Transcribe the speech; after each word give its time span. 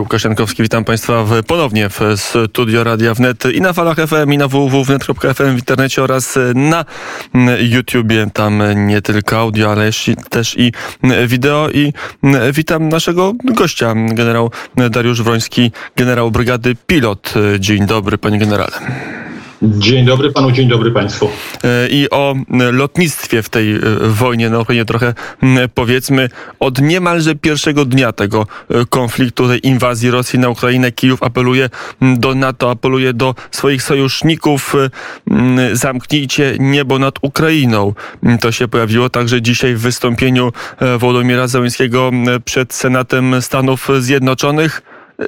Łukasz 0.00 0.24
Jankowski, 0.24 0.62
witam 0.62 0.84
Państwa 0.84 1.24
w, 1.24 1.42
ponownie 1.42 1.88
w 1.88 2.00
studio 2.16 2.84
Radia 2.84 3.14
Wnet 3.14 3.44
i 3.54 3.60
na 3.60 3.72
falach 3.72 3.96
FM 3.96 4.32
i 4.32 4.38
na 4.38 4.48
www.wnet.fm 4.48 5.54
w 5.56 5.58
internecie 5.58 6.02
oraz 6.02 6.38
na 6.54 6.84
YouTubie. 7.60 8.26
Tam 8.32 8.62
nie 8.86 9.02
tylko 9.02 9.38
audio, 9.38 9.72
ale 9.72 9.90
też 10.30 10.56
i 10.58 10.72
wideo 11.26 11.70
i 11.70 11.92
witam 12.52 12.88
naszego 12.88 13.32
gościa, 13.44 13.94
generał 14.08 14.50
Dariusz 14.90 15.22
Wroński, 15.22 15.72
generał 15.96 16.30
brygady 16.30 16.76
pilot. 16.86 17.34
Dzień 17.58 17.86
dobry, 17.86 18.18
panie 18.18 18.38
generale. 18.38 18.72
Dzień 19.62 20.04
dobry 20.04 20.32
panu, 20.32 20.52
dzień 20.52 20.68
dobry 20.68 20.90
państwu. 20.90 21.30
E, 21.64 21.88
I 21.88 22.10
o 22.10 22.34
lotnictwie 22.72 23.42
w 23.42 23.48
tej 23.48 23.74
e, 23.74 23.80
wojnie 24.08 24.50
na 24.50 24.58
Ukrainie 24.58 24.84
trochę 24.84 25.14
powiedzmy. 25.74 26.28
Od 26.60 26.80
niemalże 26.80 27.34
pierwszego 27.34 27.84
dnia 27.84 28.12
tego 28.12 28.46
e, 28.70 28.84
konfliktu, 28.90 29.48
tej 29.48 29.66
inwazji 29.66 30.10
Rosji 30.10 30.38
na 30.38 30.48
Ukrainę, 30.48 30.92
Kijów 30.92 31.22
apeluje 31.22 31.70
do 32.00 32.34
NATO, 32.34 32.70
apeluje 32.70 33.12
do 33.12 33.34
swoich 33.50 33.82
sojuszników, 33.82 34.74
zamknijcie 35.72 36.56
niebo 36.58 36.98
nad 36.98 37.14
Ukrainą. 37.22 37.94
To 38.40 38.52
się 38.52 38.68
pojawiło 38.68 39.10
także 39.10 39.42
dzisiaj 39.42 39.74
w 39.74 39.80
wystąpieniu 39.80 40.52
Wołodymira 40.98 41.46
Zełenskiego 41.46 42.10
przed 42.44 42.74
Senatem 42.74 43.42
Stanów 43.42 43.88
Zjednoczonych. 43.98 44.82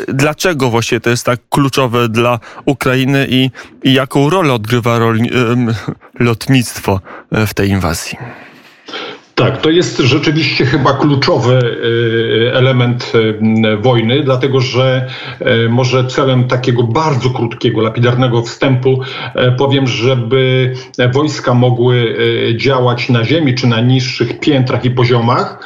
Dlaczego 0.08 0.70
właśnie 0.70 1.00
to 1.00 1.10
jest 1.10 1.26
tak 1.26 1.40
kluczowe 1.50 2.08
dla 2.08 2.40
Ukrainy 2.64 3.26
i, 3.30 3.50
i 3.84 3.92
jaką 3.92 4.30
rolę 4.30 4.52
odgrywa 4.52 4.98
lotnictwo 6.18 7.00
w 7.32 7.54
tej 7.54 7.68
inwazji? 7.68 8.18
Tak, 9.40 9.60
to 9.60 9.70
jest 9.70 9.98
rzeczywiście 9.98 10.64
chyba 10.64 10.92
kluczowy 10.92 11.54
y, 11.54 12.52
element 12.54 13.12
y, 13.14 13.76
wojny, 13.76 14.22
dlatego 14.22 14.60
że 14.60 15.06
y, 15.40 15.68
może 15.68 16.04
celem 16.04 16.48
takiego 16.48 16.82
bardzo 16.82 17.30
krótkiego, 17.30 17.80
lapidarnego 17.80 18.42
wstępu 18.42 19.00
powiem, 19.58 19.86
żeby 19.86 20.74
wojska 21.12 21.54
mogły 21.54 22.16
działać 22.56 23.08
na 23.08 23.24
ziemi 23.24 23.54
czy 23.54 23.66
na 23.66 23.80
niższych 23.80 24.40
piętrach 24.40 24.84
i 24.84 24.90
poziomach, 24.90 25.64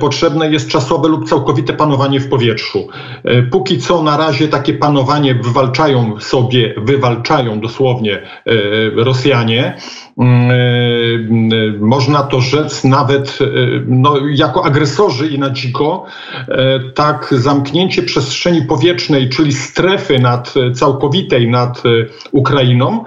potrzebne 0.00 0.50
jest 0.50 0.70
czasowe 0.70 1.08
lub 1.08 1.28
całkowite 1.28 1.72
panowanie 1.72 2.20
w 2.20 2.28
powietrzu. 2.28 2.88
Póki 3.50 3.78
co 3.78 4.02
na 4.02 4.16
razie 4.16 4.48
takie 4.48 4.74
panowanie 4.74 5.34
wywalczają 5.34 6.20
sobie, 6.20 6.74
wywalczają 6.76 7.60
dosłownie 7.60 8.22
Rosjanie. 8.96 9.76
Można 11.78 12.22
to 12.22 12.40
rzec 12.40 12.84
nawet 12.84 13.38
e, 13.40 13.44
no, 13.86 14.14
jako 14.30 14.64
agresorzy 14.64 15.28
i 15.28 15.38
na 15.38 15.50
dziko, 15.50 16.04
e, 16.48 16.80
tak 16.94 17.34
zamknięcie 17.38 18.02
przestrzeni 18.02 18.62
powietrznej, 18.62 19.28
czyli 19.28 19.52
strefy 19.52 20.18
nad, 20.18 20.54
e, 20.56 20.72
całkowitej 20.72 21.48
nad 21.48 21.82
Ukrainą, 22.32 23.04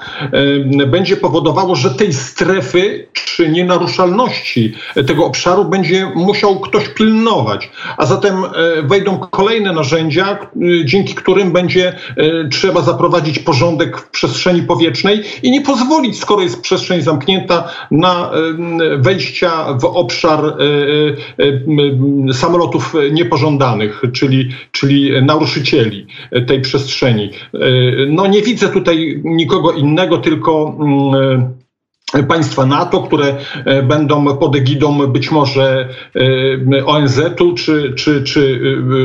będzie 0.88 1.17
powodowało, 1.17 1.75
że 1.75 1.91
tej 1.91 2.14
strefy 2.14 3.08
czy 3.14 3.50
nienaruszalności 3.50 4.73
tego 5.08 5.25
obszaru 5.25 5.66
będzie 5.66 6.11
musiał 6.16 6.59
ktoś 6.59 6.89
pilnować. 6.89 7.72
A 7.97 8.06
zatem 8.06 8.36
wejdą 8.84 9.17
kolejne 9.17 9.73
narzędzia, 9.73 10.38
dzięki 10.86 11.16
którym 11.16 11.52
będzie 11.52 11.95
trzeba 12.52 12.81
zaprowadzić 12.81 13.39
porządek 13.39 13.97
w 13.97 14.09
przestrzeni 14.09 14.64
powietrznej 14.64 15.23
i 15.44 15.52
nie 15.52 15.61
pozwolić, 15.61 16.19
skoro 16.19 16.41
jest 16.41 16.61
przestrzeń 16.61 17.02
zamknięta, 17.03 17.69
na 17.91 18.31
wejścia 18.97 19.73
w 19.73 19.85
obszar 19.85 20.45
e, 20.45 20.51
e, 20.51 20.55
e, 22.29 22.33
samolotów 22.33 22.93
niepożądanych, 23.11 24.01
czyli, 24.13 24.49
czyli 24.71 25.21
naruszycieli 25.21 26.07
tej 26.47 26.61
przestrzeni. 26.61 27.29
No 28.07 28.27
nie 28.27 28.41
widzę 28.41 28.69
tutaj 28.69 29.21
nikogo 29.23 29.71
innego, 29.71 30.17
tylko 30.17 30.77
państwa 32.27 32.65
NATO, 32.65 33.01
które 33.01 33.35
e, 33.66 33.83
będą 33.83 34.38
pod 34.38 34.55
egidą 34.55 35.07
być 35.07 35.31
może 35.31 35.89
e, 36.75 36.85
ONZ-u 36.85 37.53
czy, 37.53 37.94
czy, 37.97 38.23
czy 38.23 38.59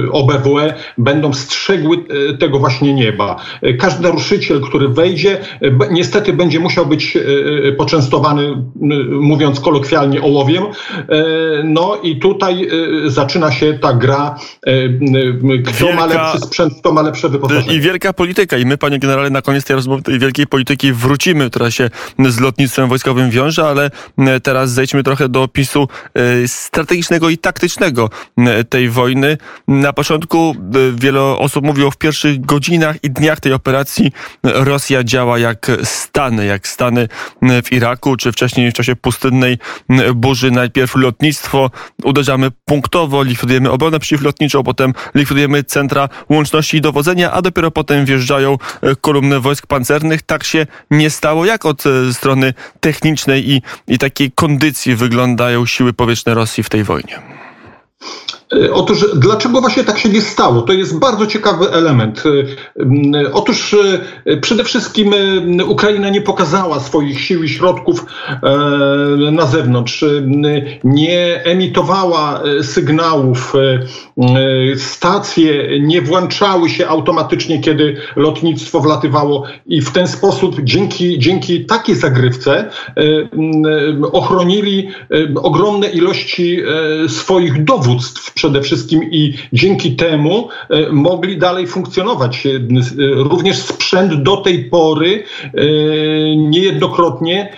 e, 0.08 0.12
OBWE, 0.12 0.74
będą 0.98 1.32
strzegły 1.32 1.96
tego 2.40 2.58
właśnie 2.58 2.94
nieba. 2.94 3.36
Każdy 3.78 4.02
naruszyciel, 4.02 4.60
który 4.60 4.88
wejdzie, 4.88 5.38
niestety 5.90 6.32
będzie 6.32 6.60
musiał 6.60 6.86
być 6.86 7.18
poczęstowany, 7.76 8.62
mówiąc 9.10 9.60
kolokwialnie, 9.60 10.22
ołowiem. 10.22 10.64
No 11.64 11.98
i 12.02 12.18
tutaj 12.18 12.68
zaczyna 13.06 13.52
się 13.52 13.78
ta 13.82 13.92
gra, 13.92 14.38
kto 15.64 15.86
wielka, 15.86 15.96
ma 15.96 16.06
lepszy 16.06 16.38
sprzęt, 16.38 16.74
kto 16.80 16.92
ma 16.92 17.02
lepsze 17.02 17.28
wyposażenie. 17.28 17.76
I 17.76 17.80
wielka 17.80 18.12
polityka. 18.12 18.58
I 18.58 18.66
my, 18.66 18.78
panie 18.78 18.98
generale, 18.98 19.30
na 19.30 19.42
koniec 19.42 19.64
tej 19.64 19.76
rozmowy, 19.76 20.02
tej 20.02 20.18
wielkiej 20.18 20.46
polityki 20.46 20.92
wrócimy, 20.92 21.50
która 21.50 21.70
się 21.70 21.90
z 22.28 22.40
lotnictwem 22.40 22.88
wojskowym 22.98 23.30
wiąże, 23.30 23.66
ale 23.66 23.90
e, 24.18 24.40
teraz 24.40 24.70
zejdźmy 24.70 25.02
trochę 25.02 25.28
do 25.28 25.42
opisu 25.42 25.88
e, 26.14 26.48
strategicznego 26.48 27.30
i 27.30 27.38
taktycznego 27.38 28.10
e, 28.38 28.64
tej 28.64 28.90
wojny. 28.90 29.36
Na 29.68 29.92
początku 29.92 30.56
wiele 30.94 31.20
osób 31.22 31.64
mówiło 31.64 31.90
w 31.90 31.96
pierwszych 31.96 32.40
godzinach 32.40 32.96
i 33.02 33.10
dniach 33.10 33.40
tej 33.40 33.52
operacji 33.52 34.12
Rosja 34.42 35.04
działa 35.04 35.38
jak 35.38 35.70
Stany, 35.82 36.46
jak 36.46 36.68
Stany 36.68 37.08
w 37.64 37.72
Iraku, 37.72 38.16
czy 38.16 38.32
wcześniej 38.32 38.70
w 38.70 38.74
czasie 38.74 38.96
pustynnej 38.96 39.58
burzy. 40.14 40.50
Najpierw 40.50 40.96
lotnictwo, 40.96 41.70
uderzamy 42.04 42.50
punktowo, 42.64 43.22
likwidujemy 43.22 43.70
obronę 43.70 43.98
przeciwlotniczą, 43.98 44.62
potem 44.62 44.92
likwidujemy 45.14 45.64
centra 45.64 46.08
łączności 46.28 46.76
i 46.76 46.80
dowodzenia, 46.80 47.32
a 47.32 47.42
dopiero 47.42 47.70
potem 47.70 48.04
wjeżdżają 48.04 48.56
kolumny 49.00 49.40
wojsk 49.40 49.66
pancernych. 49.66 50.22
Tak 50.22 50.44
się 50.44 50.66
nie 50.90 51.10
stało. 51.10 51.44
Jak 51.44 51.66
od 51.66 51.84
strony 52.12 52.54
technicznej 52.80 53.50
i, 53.50 53.62
i 53.88 53.98
takiej 53.98 54.32
kondycji 54.32 54.94
wyglądają 54.94 55.66
siły 55.66 55.92
powietrzne 55.92 56.34
Rosji 56.34 56.62
w 56.62 56.70
tej 56.70 56.84
wojnie? 56.84 57.37
E, 58.52 58.72
otóż 58.72 59.06
dlaczego 59.14 59.60
właśnie 59.60 59.84
tak 59.84 59.98
się 59.98 60.08
nie 60.08 60.20
stało? 60.20 60.62
To 60.62 60.72
jest 60.72 60.98
bardzo 60.98 61.26
ciekawy 61.26 61.70
element. 61.70 62.24
E, 62.26 63.32
otóż 63.32 63.76
e, 64.26 64.36
przede 64.36 64.64
wszystkim 64.64 65.14
Ukraina 65.66 66.08
nie 66.08 66.20
pokazała 66.20 66.80
swoich 66.80 67.20
sił 67.20 67.44
i 67.44 67.48
środków 67.48 68.06
na 69.32 69.46
zewnątrz. 69.46 70.04
Nie 70.84 71.44
emitowała 71.44 72.42
sygnałów. 72.62 73.52
Stacje 74.76 75.80
nie 75.80 76.02
włączały 76.02 76.70
się 76.70 76.88
automatycznie, 76.88 77.60
kiedy 77.60 77.96
lotnictwo 78.16 78.80
wlatywało 78.80 79.44
i 79.66 79.80
w 79.80 79.90
ten 79.90 80.08
sposób 80.08 80.60
dzięki, 80.62 81.18
dzięki 81.18 81.66
takiej 81.66 81.94
zagrywce 81.94 82.70
ochronili 84.12 84.88
ogromne 85.42 85.88
ilości 85.88 86.62
swoich 87.08 87.64
dowództw 87.64 88.32
przede 88.38 88.62
wszystkim 88.62 89.10
i 89.10 89.34
dzięki 89.52 89.96
temu 89.96 90.48
e, 90.70 90.92
mogli 90.92 91.38
dalej 91.38 91.66
funkcjonować. 91.66 92.46
E, 92.46 92.50
również 93.14 93.56
sprzęt 93.58 94.22
do 94.22 94.36
tej 94.36 94.64
pory 94.64 95.24
e, 95.44 95.50
niejednokrotnie 96.36 97.52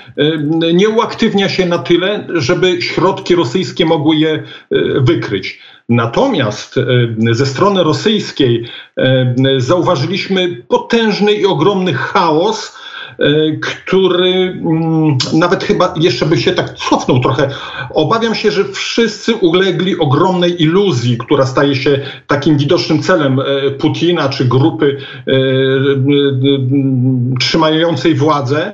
nie 0.74 0.88
uaktywnia 0.88 1.48
się 1.48 1.66
na 1.66 1.78
tyle, 1.78 2.26
żeby 2.34 2.82
środki 2.82 3.34
rosyjskie 3.34 3.84
mogły 3.86 4.16
je 4.16 4.42
wykryć. 5.00 5.58
Natomiast 5.88 6.74
ze 7.30 7.46
strony 7.46 7.82
rosyjskiej 7.82 8.64
zauważyliśmy 9.58 10.62
potężny 10.68 11.32
i 11.32 11.46
ogromny 11.46 11.94
chaos, 11.94 12.76
który 13.62 14.32
mm, 14.32 15.18
nawet 15.32 15.64
chyba 15.64 15.94
jeszcze 15.96 16.26
by 16.26 16.36
się 16.38 16.52
tak 16.52 16.74
cofnął 16.74 17.20
trochę. 17.20 17.48
Obawiam 17.94 18.34
się, 18.34 18.50
że 18.50 18.64
wszyscy 18.64 19.34
ulegli 19.34 19.98
ogromnej 19.98 20.62
iluzji, 20.62 21.18
która 21.18 21.46
staje 21.46 21.76
się 21.76 22.00
takim 22.26 22.58
widocznym 22.58 23.02
celem 23.02 23.40
e, 23.40 23.70
Putina 23.70 24.28
czy 24.28 24.44
grupy 24.44 24.96
e, 25.26 25.32
trzymającej 27.40 28.14
władzę. 28.14 28.72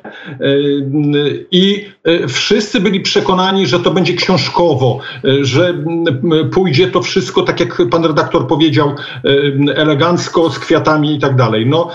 I 1.50 1.84
wszyscy 2.28 2.80
byli 2.80 3.00
przekonani, 3.00 3.66
że 3.66 3.80
to 3.80 3.90
będzie 3.90 4.14
książkowo, 4.14 4.98
że 5.42 5.74
pójdzie 6.52 6.86
to 6.86 7.02
wszystko, 7.02 7.42
tak 7.42 7.60
jak 7.60 7.82
pan 7.90 8.04
redaktor 8.04 8.46
powiedział, 8.46 8.94
elegancko, 9.74 10.50
z 10.50 10.58
kwiatami 10.58 11.14
i 11.14 11.18
tak 11.18 11.36
dalej. 11.36 11.66
No, 11.66 11.90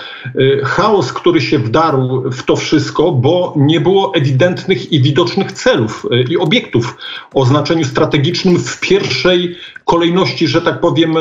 chaos, 0.64 1.14
który 1.14 1.42
się 1.42 1.60
wdarł 1.60 2.32
w 2.32 2.41
to 2.46 2.56
wszystko, 2.56 3.12
bo 3.12 3.54
nie 3.58 3.82
było 3.82 4.16
ewidentnych 4.16 4.92
i 4.92 5.02
widocznych 5.02 5.52
celów 5.52 6.08
e, 6.12 6.22
i 6.22 6.38
obiektów 6.38 6.98
o 7.34 7.46
znaczeniu 7.46 7.86
strategicznym 7.86 8.60
w 8.60 8.80
pierwszej 8.80 9.56
kolejności, 9.86 10.48
że 10.48 10.62
tak 10.62 10.80
powiem, 10.80 11.16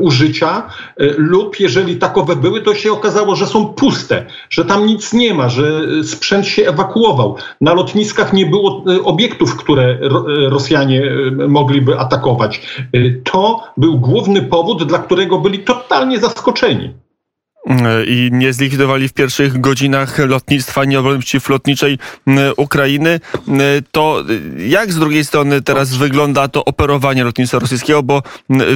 użycia, 0.00 0.70
lub 1.16 1.60
jeżeli 1.60 1.96
takowe 1.96 2.36
były, 2.36 2.60
to 2.60 2.74
się 2.74 2.92
okazało, 2.92 3.36
że 3.36 3.46
są 3.46 3.66
puste, 3.66 4.26
że 4.50 4.64
tam 4.64 4.86
nic 4.86 5.12
nie 5.12 5.34
ma, 5.34 5.48
że 5.48 5.82
sprzęt 6.04 6.46
się 6.46 6.68
ewakuował. 6.68 7.36
Na 7.60 7.74
lotniskach 7.74 8.32
nie 8.32 8.46
było 8.46 8.84
obiektów, 9.04 9.56
które 9.56 9.98
Rosjanie 10.48 11.02
mogliby 11.48 11.98
atakować. 11.98 12.62
To 13.24 13.60
był 13.76 13.98
główny 13.98 14.42
powód, 14.42 14.84
dla 14.84 14.98
którego 14.98 15.38
byli 15.38 15.58
totalnie 15.58 16.18
zaskoczeni 16.18 17.01
i 18.06 18.30
nie 18.32 18.52
zlikwidowali 18.52 19.08
w 19.08 19.12
pierwszych 19.12 19.60
godzinach 19.60 20.18
lotnictwa 20.18 20.84
nieobrony 20.84 21.18
przeciwlotniczej 21.18 21.98
Ukrainy, 22.56 23.20
to 23.90 24.24
jak 24.56 24.92
z 24.92 24.98
drugiej 24.98 25.24
strony 25.24 25.62
teraz 25.62 25.94
wygląda 25.94 26.48
to 26.48 26.64
operowanie 26.64 27.24
lotnictwa 27.24 27.58
rosyjskiego, 27.58 28.02
bo 28.02 28.22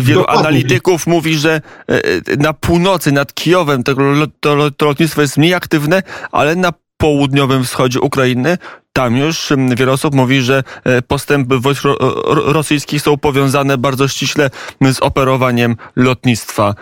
wielu 0.01 0.21
Dokładnie. 0.21 0.41
analityków 0.41 1.07
mówi, 1.07 1.35
że 1.35 1.61
e, 1.89 2.37
na 2.37 2.53
północy, 2.53 3.13
nad 3.13 3.35
Kijowem 3.35 3.83
to, 3.83 3.95
to, 4.41 4.71
to 4.71 4.87
lotnictwo 4.87 5.23
jest 5.23 5.37
mniej 5.37 5.55
aktywne, 5.55 6.03
ale 6.33 6.57
na 6.57 6.73
południowym 6.97 7.65
wschodzie 7.65 8.01
Ukrainy. 8.01 8.59
Tam 8.93 9.17
już 9.17 9.53
wiele 9.77 9.93
osób 9.93 10.15
mówi, 10.15 10.41
że 10.41 10.63
e, 10.85 11.03
postępy 11.03 11.59
wojsk 11.59 11.83
rosyjskich 12.27 13.03
są 13.03 13.17
powiązane 13.17 13.79
bardzo 13.79 14.09
ściśle 14.09 14.51
z 14.93 15.01
operowaniem 15.01 15.77
lotnictwa 15.97 16.75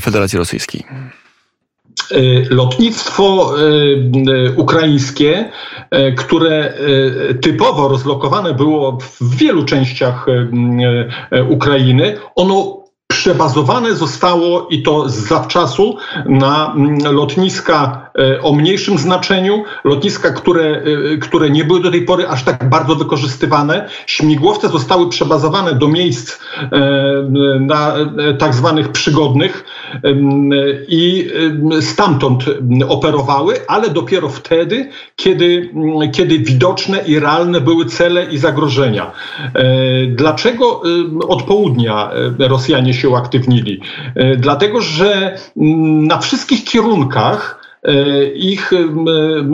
Federacji 0.00 0.38
Rosyjskiej. 0.38 0.84
Y, 2.12 2.46
lotnictwo 2.50 3.54
y, 3.58 3.62
y, 4.30 4.54
ukraińskie, 4.56 5.50
które 6.16 6.74
typowo 7.42 7.88
rozlokowane 7.88 8.54
było 8.54 8.98
w 9.00 9.36
wielu 9.36 9.64
częściach 9.64 10.26
Ukrainy, 11.48 12.16
ono 12.34 12.84
przebazowane 13.24 13.94
zostało 13.94 14.68
i 14.70 14.82
to 14.82 15.08
zawczasu 15.08 15.96
na 16.26 16.72
mm, 16.76 16.98
lotniska 17.14 18.03
o 18.42 18.52
mniejszym 18.52 18.98
znaczeniu, 18.98 19.64
lotniska, 19.84 20.30
które, 20.30 20.64
e, 20.64 21.18
które 21.18 21.50
nie 21.50 21.64
były 21.64 21.80
do 21.80 21.90
tej 21.90 22.02
pory 22.02 22.28
aż 22.28 22.44
tak 22.44 22.68
bardzo 22.68 22.94
wykorzystywane. 22.94 23.88
Śmigłowce 24.06 24.68
zostały 24.68 25.08
przebazowane 25.08 25.74
do 25.74 25.88
miejsc 25.88 26.40
e, 26.72 27.28
na 27.60 27.94
tak 28.38 28.54
zwanych 28.54 28.88
przygodnych 28.88 29.64
i 30.88 31.30
stamtąd 31.80 32.44
operowały, 32.88 33.54
ale 33.68 33.90
dopiero 33.90 34.28
wtedy, 34.28 34.88
kiedy, 35.16 35.70
kiedy 36.12 36.38
widoczne 36.38 36.98
i 37.06 37.18
realne 37.18 37.60
były 37.60 37.86
cele 37.86 38.24
i 38.24 38.38
zagrożenia. 38.38 39.12
Dlaczego 40.08 40.82
od 41.28 41.42
południa 41.42 42.10
Rosjanie 42.38 42.94
się 42.94 43.08
uaktywnili. 43.08 43.80
E, 44.14 44.36
dlatego, 44.36 44.80
że 44.80 45.38
na 46.06 46.18
wszystkich 46.18 46.64
kierunkach 46.64 47.63
E, 47.63 47.63
ich 48.34 48.70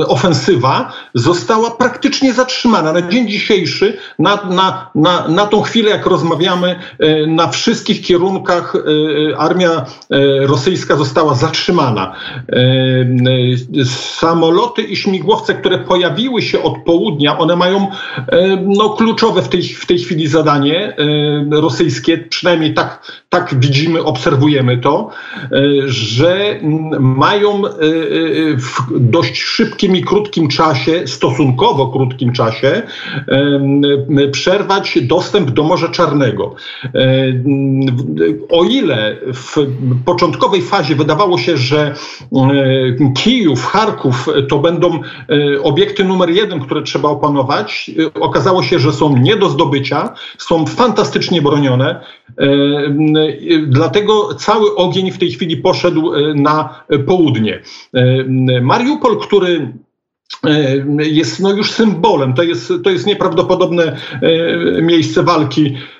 ofensywa 0.08 0.92
została 1.14 1.70
praktycznie 1.70 2.34
zatrzymana. 2.34 2.92
Na 2.92 3.02
dzień 3.02 3.28
dzisiejszy, 3.28 3.98
na, 4.18 4.36
na, 4.50 4.90
na, 4.94 5.28
na 5.28 5.46
tą 5.46 5.62
chwilę, 5.62 5.90
jak 5.90 6.06
rozmawiamy, 6.06 6.76
e, 6.98 7.26
na 7.26 7.48
wszystkich 7.48 8.02
kierunkach 8.02 8.74
e, 8.76 9.38
armia 9.38 9.84
rosyjska 10.40 10.96
została 10.96 11.34
zatrzymana. 11.34 12.14
Samoloty 14.18 14.82
i 14.82 14.96
śmigłowce, 14.96 15.54
które 15.54 15.78
pojawiły 15.78 16.42
się 16.42 16.62
od 16.62 16.74
południa, 16.84 17.38
one 17.38 17.56
mają 17.56 17.86
no, 18.66 18.90
kluczowe 18.90 19.42
w 19.42 19.48
tej, 19.48 19.62
w 19.62 19.86
tej 19.86 19.98
chwili 19.98 20.26
zadanie 20.26 20.96
rosyjskie, 21.50 22.18
przynajmniej 22.18 22.74
tak, 22.74 23.12
tak 23.30 23.54
widzimy, 23.60 24.04
obserwujemy 24.04 24.78
to, 24.78 25.10
że 25.86 26.60
mają 27.00 27.62
w 28.56 29.00
dość 29.00 29.42
szybkim 29.42 29.96
i 29.96 30.02
krótkim 30.02 30.48
czasie, 30.48 31.06
stosunkowo 31.06 31.88
krótkim 31.88 32.32
czasie, 32.32 32.82
przerwać 34.32 34.98
dostęp 35.02 35.50
do 35.50 35.62
Morza 35.62 35.88
Czarnego. 35.88 36.54
O 38.50 38.64
ile 38.64 39.16
w 39.24 39.66
początkowej 40.04 40.62
fazie 40.62 40.94
wydawało 40.94 41.38
się, 41.38 41.56
że 41.56 41.94
Kijów, 43.16 43.66
Charków 43.66 44.28
to 44.48 44.58
będą 44.58 44.94
e, 44.94 45.62
obiekty 45.62 46.04
numer 46.04 46.30
jeden, 46.30 46.60
które 46.60 46.82
trzeba 46.82 47.08
opanować, 47.08 47.90
e, 48.16 48.20
okazało 48.20 48.62
się, 48.62 48.78
że 48.78 48.92
są 48.92 49.16
nie 49.16 49.36
do 49.36 49.48
zdobycia, 49.48 50.14
są 50.38 50.66
fantastycznie 50.66 51.42
bronione. 51.42 52.00
Dlatego 53.66 54.34
cały 54.34 54.74
ogień 54.74 55.10
w 55.10 55.18
tej 55.18 55.30
chwili 55.30 55.56
poszedł 55.56 56.14
e, 56.14 56.34
na 56.34 56.84
południe. 57.06 57.62
Mariupol, 58.62 59.18
który 59.18 59.72
e, 60.44 60.76
jest 60.98 61.40
no 61.40 61.52
już 61.52 61.70
symbolem, 61.72 62.34
to 62.34 62.42
jest, 62.42 62.72
to 62.84 62.90
jest 62.90 63.06
nieprawdopodobne 63.06 63.96
e, 64.22 64.82
miejsce 64.82 65.22
walki 65.22 65.74
E, 65.74 65.99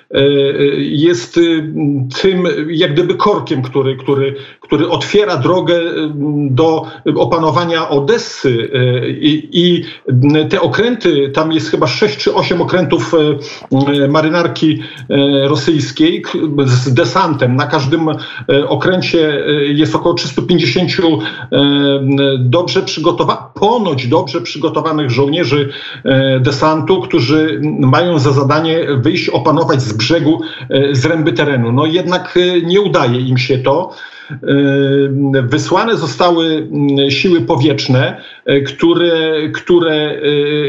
jest 0.77 1.37
y, 1.37 1.73
tym 2.21 2.47
jak 2.69 2.93
gdyby 2.93 3.15
korkiem, 3.15 3.61
który, 3.61 3.95
który, 3.95 4.35
który 4.61 4.89
otwiera 4.89 5.37
drogę 5.37 5.75
y, 5.75 6.09
do 6.49 6.85
opanowania 7.15 7.89
Odessy 7.89 8.69
e, 8.73 9.09
i, 9.09 9.49
i 9.53 9.85
te 10.49 10.61
okręty, 10.61 11.29
tam 11.29 11.51
jest 11.51 11.69
chyba 11.69 11.87
sześć 11.87 12.17
czy 12.17 12.33
osiem 12.35 12.61
okrętów 12.61 13.11
marynarki 14.09 14.83
rosyjskiej 15.43 16.23
z 16.65 16.93
desantem. 16.93 17.55
Na 17.55 17.67
każdym 17.67 18.09
okręcie 18.67 19.43
jest 19.67 19.95
około 19.95 20.15
350 20.15 20.91
dobrze 22.39 22.81
przygotowanych, 22.81 23.43
ponoć 23.53 24.07
dobrze 24.07 24.41
przygotowanych 24.41 25.09
żołnierzy 25.09 25.69
desantu, 26.39 27.01
którzy 27.01 27.61
mają 27.79 28.19
za 28.19 28.31
zadanie 28.31 28.79
wyjść, 28.97 29.29
opanować 29.29 29.81
z 29.81 29.93
brzegu 30.01 30.41
e, 30.69 30.95
zręby 30.95 31.33
terenu. 31.33 31.71
No 31.71 31.85
jednak 31.85 32.37
e, 32.37 32.61
nie 32.61 32.81
udaje 32.81 33.19
im 33.19 33.37
się 33.37 33.57
to. 33.57 33.93
E, 34.31 34.35
wysłane 35.43 35.97
zostały 35.97 36.67
siły 37.09 37.41
powietrzne, 37.41 38.21
które, 38.67 39.49
które 39.53 40.21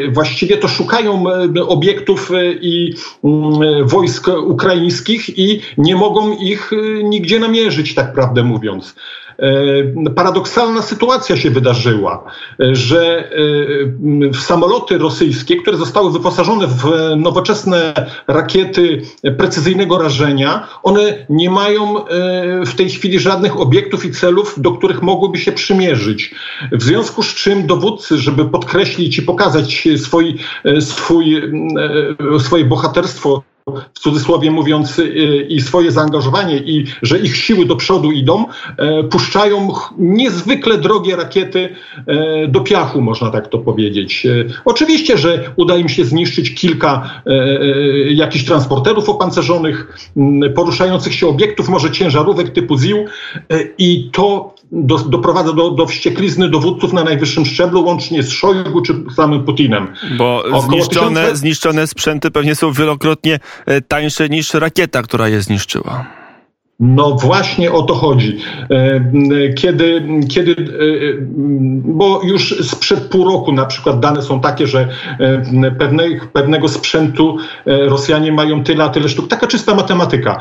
właściwie 0.09 0.57
to 0.57 0.69
szukają 0.69 1.25
obiektów 1.69 2.31
i 2.61 2.95
wojsk 3.85 4.29
ukraińskich 4.29 5.39
i 5.39 5.61
nie 5.79 5.97
mogą 5.97 6.37
ich 6.39 6.71
nigdzie 7.05 7.41
namierzyć, 7.41 7.95
tak 7.95 8.13
prawdę 8.13 8.43
mówiąc. 8.43 8.95
E, 9.43 10.11
paradoksalna 10.11 10.83
sytuacja 10.83 11.37
się 11.37 11.51
wydarzyła, 11.51 12.25
e, 12.61 12.75
że 12.75 13.31
e, 14.31 14.35
samoloty 14.35 14.99
rosyjskie, 14.99 15.57
które 15.57 15.77
zostały 15.77 16.13
wyposażone 16.13 16.67
w 16.67 16.85
nowoczesne 17.17 17.95
rakiety 18.27 19.03
precyzyjnego 19.39 19.99
rażenia, 19.99 20.69
one 20.83 21.27
nie 21.29 21.51
mają 21.51 21.95
w 22.67 22.75
tej 22.77 22.91
chwili 22.91 23.21
żadnych 23.21 23.61
obiektów 23.61 24.05
i 24.05 24.13
celów, 24.13 24.55
do 24.57 24.73
których 24.73 25.03
mogłyby 25.03 25.39
się 25.39 25.53
przymierzyć. 25.53 26.35
W 26.73 26.83
związku 26.83 27.23
z 27.23 27.35
czym 27.35 27.67
dowódcy, 27.67 28.19
żeby 28.19 28.45
podkreślić 28.45 29.19
i 29.19 29.23
pokazać 29.23 29.89
swój, 29.97 30.39
swój, 30.81 31.43
swoje 32.39 32.65
bohaterstwo, 32.65 33.43
w 33.95 33.99
cudzysłowie 33.99 34.51
mówiąc, 34.51 34.99
y, 34.99 35.47
i 35.49 35.61
swoje 35.61 35.93
zaangażowanie, 35.93 36.57
i 36.57 36.87
że 37.03 37.19
ich 37.19 37.37
siły 37.37 37.67
do 37.67 37.77
przodu 37.77 38.13
idą, 38.13 38.45
e, 38.77 39.05
puszczają 39.05 39.69
niezwykle 39.99 40.79
drogie 40.79 41.17
rakiety 41.17 41.69
e, 42.07 42.49
do 42.49 42.61
piachu, 42.61 43.01
można 43.01 43.31
tak 43.31 43.49
to 43.49 43.59
powiedzieć. 43.59 44.27
E, 44.27 44.31
oczywiście, 44.65 45.19
że 45.19 45.53
uda 45.57 45.77
im 45.77 45.89
się 45.89 46.05
zniszczyć 46.05 46.55
kilka 46.55 47.23
jakichś 48.09 48.45
transporterów 48.45 49.09
opancerzonych, 49.09 50.11
poruszających 50.55 51.15
się 51.15 51.27
obiektów, 51.27 51.69
może 51.69 51.91
ciężarówek 51.91 52.51
typu 52.51 52.79
ZIL 52.79 53.05
i 53.79 54.11
to 54.13 54.55
do, 54.73 54.99
doprowadza 54.99 55.53
do, 55.53 55.71
do 55.71 55.87
wścieklizny 55.87 56.49
dowódców 56.49 56.93
na 56.93 57.05
najwyższym 57.05 57.47
szczeblu, 57.47 57.85
łącznie 57.85 58.23
z 58.23 58.31
Szojgu 58.31 58.83
czy 58.83 59.05
samym 59.17 59.45
Putinem. 59.45 59.89
Bo 60.19 60.45
zniszczone, 60.61 61.37
zniszczone 61.37 61.87
sprzęty 61.87 62.31
pewnie 62.31 62.55
są 62.55 62.73
wielokrotnie 62.73 63.39
E, 63.67 63.81
tańsze 63.81 64.29
niż 64.29 64.55
rakieta, 64.55 65.03
która 65.03 65.29
je 65.29 65.43
zniszczyła. 65.43 66.22
No 66.85 67.11
właśnie 67.11 67.73
o 67.73 67.83
to 67.83 67.95
chodzi. 67.95 68.39
Kiedy, 69.57 70.03
kiedy, 70.29 70.57
bo 71.85 72.21
już 72.25 72.67
sprzed 72.67 73.01
pół 73.01 73.25
roku 73.25 73.53
na 73.53 73.67
przykład 73.67 74.01
dane 74.01 74.23
są 74.23 74.41
takie, 74.41 74.67
że 74.67 74.89
pewnych, 75.79 76.33
pewnego 76.33 76.69
sprzętu 76.69 77.37
Rosjanie 77.67 78.33
mają 78.33 78.65
tyle, 78.65 78.85
a 78.85 78.89
tyle 78.89 79.09
sztuk. 79.09 79.29
Taka 79.29 79.47
czysta 79.47 79.75
matematyka. 79.75 80.41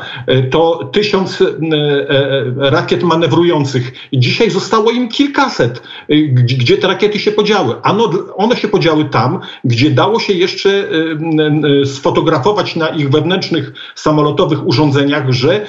To 0.50 0.90
tysiąc 0.92 1.42
rakiet 2.56 3.02
manewrujących. 3.02 3.92
Dzisiaj 4.12 4.50
zostało 4.50 4.90
im 4.90 5.08
kilkaset. 5.08 5.82
Gdzie 6.32 6.78
te 6.78 6.88
rakiety 6.88 7.18
się 7.18 7.32
podziały? 7.32 7.74
Ano, 7.82 8.10
one 8.36 8.56
się 8.56 8.68
podziały 8.68 9.04
tam, 9.04 9.40
gdzie 9.64 9.90
dało 9.90 10.20
się 10.20 10.32
jeszcze 10.32 10.88
sfotografować 11.84 12.76
na 12.76 12.88
ich 12.88 13.10
wewnętrznych 13.10 13.72
samolotowych 13.94 14.66
urządzeniach, 14.66 15.32
że 15.32 15.66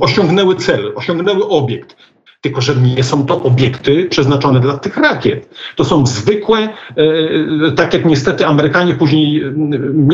osiągnęły 0.00 0.56
cel, 0.56 0.92
osiągnęły 0.94 1.48
obiekt. 1.48 1.96
Tylko, 2.40 2.60
że 2.60 2.76
nie 2.76 3.04
są 3.04 3.26
to 3.26 3.42
obiekty 3.42 4.04
przeznaczone 4.04 4.60
dla 4.60 4.78
tych 4.78 4.96
rakiet. 4.96 5.48
To 5.76 5.84
są 5.84 6.06
zwykłe, 6.06 6.58
e, 6.58 7.72
tak 7.76 7.94
jak 7.94 8.04
niestety 8.04 8.46
Amerykanie 8.46 8.94
później 8.94 9.42
e, 9.42 9.50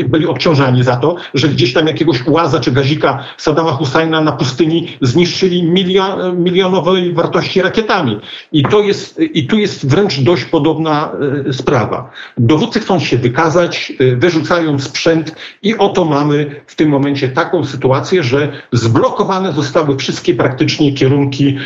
byli 0.09 0.27
obciążani 0.27 0.83
za 0.83 0.95
to, 0.95 1.15
że 1.33 1.47
gdzieś 1.47 1.73
tam 1.73 1.87
jakiegoś 1.87 2.27
łaza 2.27 2.59
czy 2.59 2.71
gazika 2.71 3.23
Saddama 3.37 3.71
Husajna 3.71 4.21
na 4.21 4.31
pustyni 4.31 4.97
zniszczyli 5.01 5.63
milion, 5.63 6.43
milionowej 6.43 7.13
wartości 7.13 7.61
rakietami. 7.61 8.19
I, 8.51 8.63
to 8.63 8.79
jest, 8.79 9.19
I 9.19 9.47
tu 9.47 9.57
jest 9.57 9.89
wręcz 9.89 10.19
dość 10.19 10.45
podobna 10.45 11.11
e, 11.47 11.53
sprawa. 11.53 12.11
Dowódcy 12.37 12.79
chcą 12.79 12.99
się 12.99 13.17
wykazać, 13.17 13.93
wyrzucają 14.17 14.79
sprzęt 14.79 15.35
i 15.63 15.77
oto 15.77 16.05
mamy 16.05 16.61
w 16.67 16.75
tym 16.75 16.89
momencie 16.89 17.29
taką 17.29 17.63
sytuację, 17.63 18.23
że 18.23 18.51
zblokowane 18.71 19.53
zostały 19.53 19.97
wszystkie 19.97 20.33
praktycznie 20.33 20.93
kierunki 20.93 21.57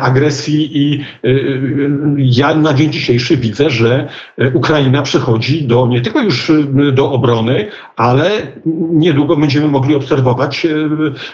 agresji 0.00 0.78
i 0.78 1.00
y, 1.00 1.28
y, 1.28 1.90
ja 2.18 2.54
na 2.54 2.74
dzień 2.74 2.92
dzisiejszy 2.92 3.36
widzę, 3.36 3.70
że 3.70 4.08
Ukraina 4.54 5.02
przechodzi 5.02 5.64
do 5.64 5.86
nie 5.86 6.00
tylko 6.00 6.22
już 6.22 6.50
y, 6.50 6.92
do 6.92 7.12
obrony, 7.12 7.68
ale 7.96 8.30
niedługo 8.92 9.36
będziemy 9.36 9.68
mogli 9.68 9.94
obserwować 9.94 10.66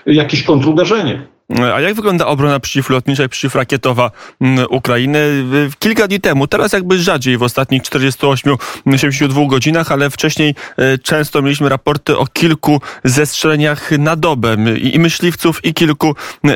jakieś 0.07 0.43
kontruderzenie. 0.43 1.34
A 1.75 1.81
jak 1.81 1.95
wygląda 1.95 2.27
obrona 2.27 2.61
przeciwlotnicza 2.61 3.25
i 3.25 3.29
przeciwrakietowa 3.29 4.11
mm, 4.41 4.67
Ukrainy? 4.71 5.45
Kilka 5.79 6.09
dni 6.09 6.21
temu, 6.21 6.47
teraz 6.47 6.73
jakby 6.73 6.99
rzadziej 6.99 7.39
w 7.39 7.43
ostatnich 7.43 7.83
48-72 7.83 9.49
godzinach, 9.49 9.93
ale 9.93 10.11
wcześniej 10.11 10.55
e, 10.77 10.99
często 10.99 11.43
mieliśmy 11.43 11.69
raporty 11.69 12.19
o 12.19 12.27
kilku 12.27 12.81
zestrzeleniach 13.05 13.91
na 13.99 14.17
dobę 14.17 14.57
i 14.77 14.99
myśliwców, 14.99 15.65
i 15.65 15.75
kilku 15.75 16.15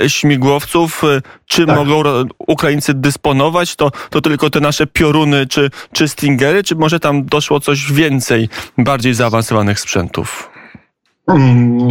śmigłowców. 0.09 1.05
E, 1.05 1.23
czy 1.47 1.67
tak. 1.67 1.77
mogą 1.77 2.03
Ukraińcy 2.39 2.95
dysponować? 2.95 3.77
To, 3.77 3.91
to 4.11 4.21
tylko 4.21 4.51
te 4.51 4.61
nasze 4.61 4.87
pioruny 4.87 5.47
czy, 5.47 5.71
czy 5.93 6.09
stingery, 6.09 6.63
czy 6.63 6.75
może 6.75 7.01
tam 7.01 7.25
doszło 7.25 7.61
coś 7.61 7.93
więcej, 7.93 8.49
bardziej 8.79 9.15
zaawansowanych 9.15 9.81
sprzętów? 9.81 10.58
Mm, 11.29 11.89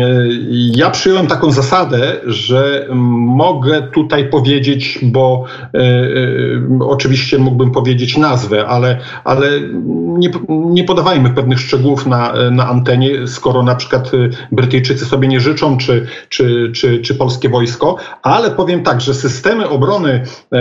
ja 0.75 0.89
przyjąłem 0.89 1.27
taką 1.27 1.51
zasadę, 1.51 2.15
że 2.25 2.87
mogę 3.25 3.81
tutaj 3.81 4.29
powiedzieć, 4.29 4.99
bo 5.01 5.43
e, 5.73 5.79
e, 5.79 6.85
oczywiście 6.87 7.37
mógłbym 7.37 7.71
powiedzieć 7.71 8.17
nazwę, 8.17 8.67
ale, 8.67 8.99
ale 9.23 9.47
nie, 10.17 10.29
nie 10.47 10.83
podawajmy 10.83 11.29
pewnych 11.29 11.59
szczegółów 11.59 12.05
na, 12.05 12.33
na 12.51 12.67
antenie, 12.67 13.27
skoro 13.27 13.63
na 13.63 13.75
przykład 13.75 14.11
Brytyjczycy 14.51 15.05
sobie 15.05 15.27
nie 15.27 15.39
życzą, 15.39 15.77
czy, 15.77 16.07
czy, 16.29 16.71
czy, 16.75 16.99
czy 16.99 17.15
polskie 17.15 17.49
wojsko, 17.49 17.95
ale 18.23 18.51
powiem 18.51 18.83
tak, 18.83 19.01
że 19.01 19.13
systemy 19.13 19.69
obrony 19.69 20.23
e, 20.51 20.57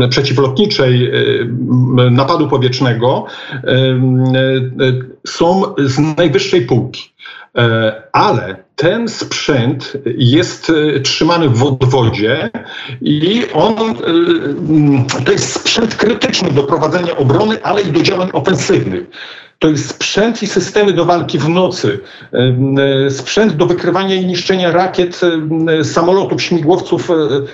e, 0.00 0.08
przeciwlotniczej 0.08 1.10
e, 1.10 2.10
napadu 2.10 2.48
powietrznego 2.48 3.24
e, 3.52 3.58
e, 3.58 3.96
są 5.26 5.62
z 5.78 6.16
najwyższej 6.16 6.62
półki. 6.62 7.16
E, 7.56 8.02
ale 8.12 8.56
ten 8.76 9.08
sprzęt 9.08 9.92
jest 10.16 10.70
e, 10.70 11.00
trzymany 11.00 11.48
w 11.48 11.64
odwodzie 11.64 12.50
i 13.00 13.44
on 13.52 13.74
e, 15.18 15.24
to 15.24 15.32
jest 15.32 15.52
sprzęt 15.52 15.94
krytyczny 15.94 16.50
do 16.50 16.62
prowadzenia 16.62 17.16
obrony, 17.16 17.62
ale 17.62 17.82
i 17.82 17.92
do 17.92 18.02
działań 18.02 18.30
ofensywnych. 18.32 19.06
To 19.58 19.68
jest 19.68 19.88
sprzęt 19.88 20.42
i 20.42 20.46
systemy 20.46 20.92
do 20.92 21.04
walki 21.04 21.38
w 21.38 21.48
nocy, 21.48 22.00
sprzęt 23.10 23.52
do 23.52 23.66
wykrywania 23.66 24.14
i 24.14 24.26
niszczenia 24.26 24.72
rakiet, 24.72 25.20
samolotów, 25.82 26.42
śmigłowców 26.42 27.08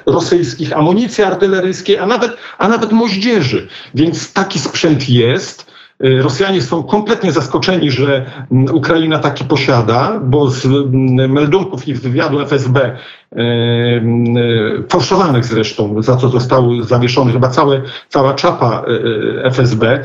rosyjskich, 0.06 0.76
amunicji 0.76 1.24
artyleryjskiej, 1.24 1.98
a 1.98 2.06
nawet, 2.06 2.36
a 2.58 2.68
nawet 2.68 2.92
moździerzy. 2.92 3.68
Więc 3.94 4.32
taki 4.32 4.58
sprzęt 4.58 5.08
jest. 5.08 5.71
Y, 6.04 6.22
Rosjanie 6.22 6.62
są 6.62 6.82
kompletnie 6.82 7.32
zaskoczeni, 7.32 7.90
że 7.90 8.26
mm, 8.52 8.74
Ukraina 8.74 9.18
taki 9.18 9.44
posiada, 9.44 10.20
bo 10.24 10.50
z 10.50 10.66
mm, 10.66 11.32
meldunków 11.32 11.88
i 11.88 11.94
wywiadu 11.94 12.40
FSB 12.40 12.96
fałszowanych 14.88 15.44
zresztą, 15.44 16.02
za 16.02 16.16
co 16.16 16.28
został 16.28 16.82
zawieszony 16.82 17.32
chyba 17.32 17.48
całe, 17.48 17.82
cała 18.08 18.34
czapa 18.34 18.84
e, 18.86 19.44
e, 19.44 19.50
FSB, 19.50 20.04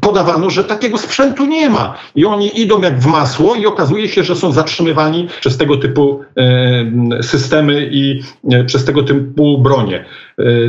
podawano, 0.00 0.50
że 0.50 0.64
takiego 0.64 0.98
sprzętu 0.98 1.46
nie 1.46 1.70
ma. 1.70 1.94
I 2.14 2.24
oni 2.24 2.60
idą 2.60 2.80
jak 2.80 2.98
w 3.00 3.06
masło 3.06 3.54
i 3.54 3.66
okazuje 3.66 4.08
się, 4.08 4.22
że 4.22 4.36
są 4.36 4.52
zatrzymywani 4.52 5.28
przez 5.40 5.56
tego 5.56 5.76
typu 5.76 6.20
systemy 7.22 7.88
i 7.90 8.22
e, 8.50 8.64
przez 8.64 8.84
tego 8.84 9.02
typu 9.02 9.58
bronie. 9.58 10.04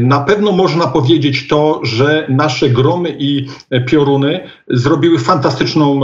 Na 0.01 0.19
pewno 0.19 0.51
można 0.51 0.87
powiedzieć 0.87 1.47
to, 1.47 1.81
że 1.83 2.25
nasze 2.29 2.69
gromy 2.69 3.15
i 3.19 3.47
pioruny 3.85 4.39
zrobiły 4.67 5.19
fantastyczną 5.19 5.99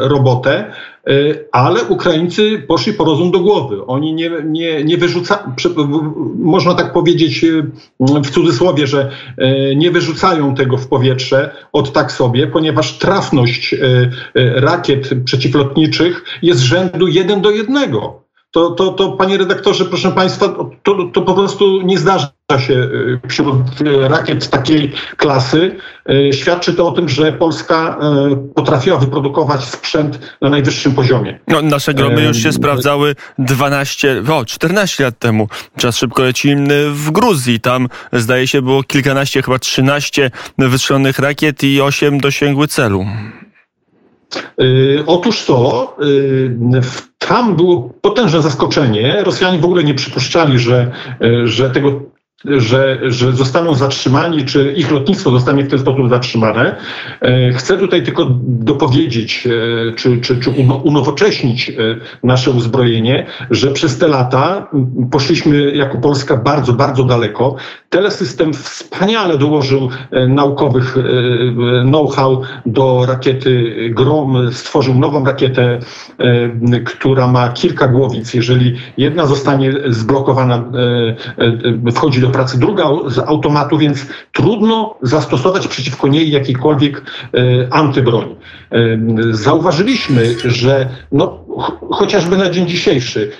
robotę. 0.00 0.72
E, 1.06 1.12
ale 1.52 1.84
Ukraińcy 1.84 2.64
poszli 2.68 2.92
po 2.92 3.04
rozum 3.04 3.30
do 3.30 3.40
głowy. 3.40 3.86
Oni 3.86 4.14
nie, 4.14 4.30
nie, 4.44 4.84
nie 4.84 4.96
wyrzucają, 4.96 5.42
można 6.38 6.74
tak 6.74 6.92
powiedzieć 6.92 7.44
e, 7.44 7.62
w 8.00 8.30
cudzysłowie, 8.30 8.86
że 8.86 9.10
e, 9.38 9.76
nie 9.76 9.90
wyrzucają 9.90 10.54
tego 10.54 10.76
w 10.76 10.88
powietrze 10.88 11.54
od 11.72 11.92
tak 11.92 12.12
sobie, 12.12 12.46
ponieważ 12.46 12.98
trafność 12.98 13.74
rakiet 14.34 15.10
przeciwlotniczych 15.24 16.24
jest 16.42 16.60
rzędu 16.60 17.08
1 17.08 17.40
do 17.40 17.50
1 17.50 17.92
to, 18.50 18.70
to, 18.70 18.92
to 18.92 19.12
panie 19.12 19.38
redaktorze, 19.38 19.84
proszę 19.84 20.12
państwa, 20.12 20.48
to, 20.82 21.10
to 21.12 21.22
po 21.22 21.34
prostu 21.34 21.82
nie 21.82 21.98
zdarza 21.98 22.35
się 22.58 22.74
y, 22.74 23.20
wśród 23.28 23.80
y, 23.80 24.08
rakiet 24.08 24.50
takiej 24.50 24.92
klasy. 25.16 25.76
Y, 26.10 26.32
świadczy 26.32 26.74
to 26.74 26.88
o 26.88 26.92
tym, 26.92 27.08
że 27.08 27.32
Polska 27.32 27.98
potrafiła 28.54 28.98
wyprodukować 28.98 29.64
sprzęt 29.64 30.18
na 30.40 30.50
najwyższym 30.50 30.92
poziomie. 30.92 31.38
No, 31.48 31.62
nasze 31.62 31.94
gromy 31.94 32.22
już 32.22 32.36
się 32.36 32.52
sprawdzały 32.52 33.14
12, 33.38 34.22
o 34.32 34.44
14 34.44 35.04
lat 35.04 35.18
temu. 35.18 35.48
Czas 35.76 35.96
szybko 35.96 36.22
leci 36.22 36.56
w 36.90 37.10
Gruzji. 37.10 37.60
Tam 37.60 37.88
zdaje 38.12 38.46
się 38.46 38.62
było 38.62 38.82
kilkanaście, 38.82 39.42
chyba 39.42 39.58
13 39.58 40.30
wystrzelonych 40.58 41.18
rakiet 41.18 41.64
i 41.64 41.80
8 41.80 42.20
dosięgły 42.20 42.68
celu. 42.68 43.06
Otóż 45.06 45.44
to 45.44 45.96
tam 47.18 47.56
było 47.56 47.90
potężne 48.00 48.42
zaskoczenie. 48.42 49.22
Rosjanie 49.24 49.58
w 49.58 49.64
ogóle 49.64 49.84
nie 49.84 49.94
przypuszczali, 49.94 50.58
że, 50.58 50.92
że 51.44 51.70
tego 51.70 52.00
że, 52.44 52.98
że 53.02 53.32
zostaną 53.32 53.74
zatrzymani, 53.74 54.44
czy 54.44 54.72
ich 54.72 54.90
lotnictwo 54.90 55.30
zostanie 55.30 55.64
w 55.64 55.70
ten 55.70 55.78
sposób 55.78 56.08
zatrzymane. 56.08 56.76
E, 57.20 57.52
chcę 57.52 57.78
tutaj 57.78 58.02
tylko 58.02 58.26
dopowiedzieć, 58.42 59.46
e, 59.46 59.92
czy, 59.92 60.20
czy, 60.20 60.40
czy 60.40 60.50
unowocześnić 60.84 61.70
e, 61.70 61.74
nasze 62.22 62.50
uzbrojenie, 62.50 63.26
że 63.50 63.70
przez 63.70 63.98
te 63.98 64.08
lata 64.08 64.70
poszliśmy 65.10 65.72
jako 65.72 65.98
Polska 65.98 66.36
bardzo, 66.36 66.72
bardzo 66.72 67.04
daleko. 67.04 67.56
Telesystem 67.90 68.52
wspaniale 68.52 69.38
dołożył 69.38 69.88
naukowych 70.28 70.96
know-how 71.82 72.42
do 72.66 73.06
rakiety 73.06 73.74
Grom, 73.94 74.52
stworzył 74.52 74.94
nową 74.94 75.24
rakietę, 75.24 75.78
która 76.84 77.26
ma 77.26 77.48
kilka 77.48 77.88
głowic. 77.88 78.34
Jeżeli 78.34 78.76
jedna 78.96 79.26
zostanie 79.26 79.72
zblokowana, 79.86 80.64
wchodzi 81.94 82.20
do 82.20 82.30
pracy, 82.36 82.58
druga 82.58 82.84
z 83.06 83.18
automatu, 83.18 83.78
więc 83.78 84.06
trudno 84.32 84.94
zastosować 85.02 85.68
przeciwko 85.68 86.08
niej 86.08 86.30
jakikolwiek 86.30 87.02
antybroń. 87.70 88.36
Zauważyliśmy, 89.30 90.34
że 90.44 90.88
no, 91.12 91.44
chociażby 91.90 92.36
na 92.36 92.50
dzień 92.50 92.66
dzisiejszy 92.66 93.30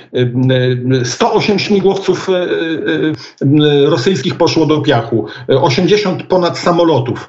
108 1.04 1.58
śmigłowców 1.58 2.28
rosyjskich 3.84 4.34
poszło 4.34 4.66
do 4.66 4.80
piachu, 4.80 5.26
80 5.48 6.22
ponad 6.22 6.58
samolotów. 6.58 7.28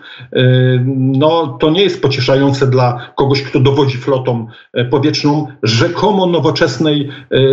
No, 0.96 1.58
to 1.60 1.70
nie 1.70 1.84
jest 1.84 2.02
pocieszające 2.02 2.68
dla 2.68 3.12
kogoś, 3.16 3.42
kto 3.42 3.60
dowodzi 3.60 3.98
flotą 3.98 4.48
powietrzną 4.90 5.48
rzekomo 5.64 6.26
nowoczesnej 6.26 7.10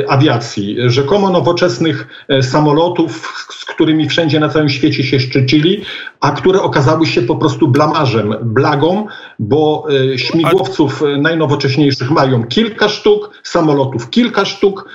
awiacji, 0.09 0.77
rzekomo 0.87 1.31
nowoczesnych 1.31 2.27
samolotów, 2.43 3.33
z 3.51 3.65
którymi 3.65 3.94
wszędzie 4.09 4.41
na 4.41 4.49
całym 4.49 4.69
świecie 4.69 5.05
się 5.05 5.21
szczycili, 5.21 5.83
a 6.21 6.31
które 6.31 6.63
okazały 6.63 7.07
się 7.07 7.23
po 7.23 7.37
prostu 7.37 7.69
blamarzem, 7.69 8.35
blagą, 8.43 9.07
bo 9.39 9.87
śmigłowców 10.17 11.03
najnowocześniejszych 11.19 12.11
mają 12.11 12.45
kilka 12.45 12.89
sztuk, 12.89 13.31
samolotów 13.43 14.11
kilka 14.11 14.45
sztuk 14.45 14.89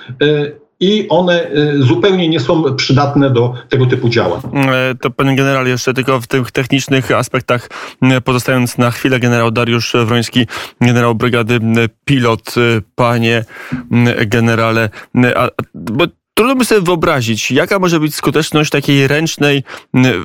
i 0.82 1.06
one 1.08 1.50
zupełnie 1.78 2.28
nie 2.28 2.40
są 2.40 2.76
przydatne 2.76 3.30
do 3.30 3.54
tego 3.68 3.86
typu 3.86 4.08
działań. 4.08 4.40
To 5.00 5.10
panie 5.10 5.36
generał, 5.36 5.66
jeszcze 5.66 5.94
tylko 5.94 6.20
w 6.20 6.26
tych 6.26 6.50
technicznych 6.50 7.10
aspektach 7.10 7.68
pozostając 8.24 8.78
na 8.78 8.90
chwilę, 8.90 9.20
generał 9.20 9.50
Dariusz 9.50 9.96
Wroński, 10.04 10.46
generał 10.80 11.14
brygady 11.14 11.58
pilot, 12.04 12.54
panie 12.94 13.44
generale, 14.26 14.90
bo 15.74 16.04
Trudno 16.40 16.56
by 16.56 16.64
sobie 16.64 16.80
wyobrazić, 16.80 17.50
jaka 17.50 17.78
może 17.78 18.00
być 18.00 18.14
skuteczność 18.14 18.70
takiej 18.70 19.08
ręcznej 19.08 19.62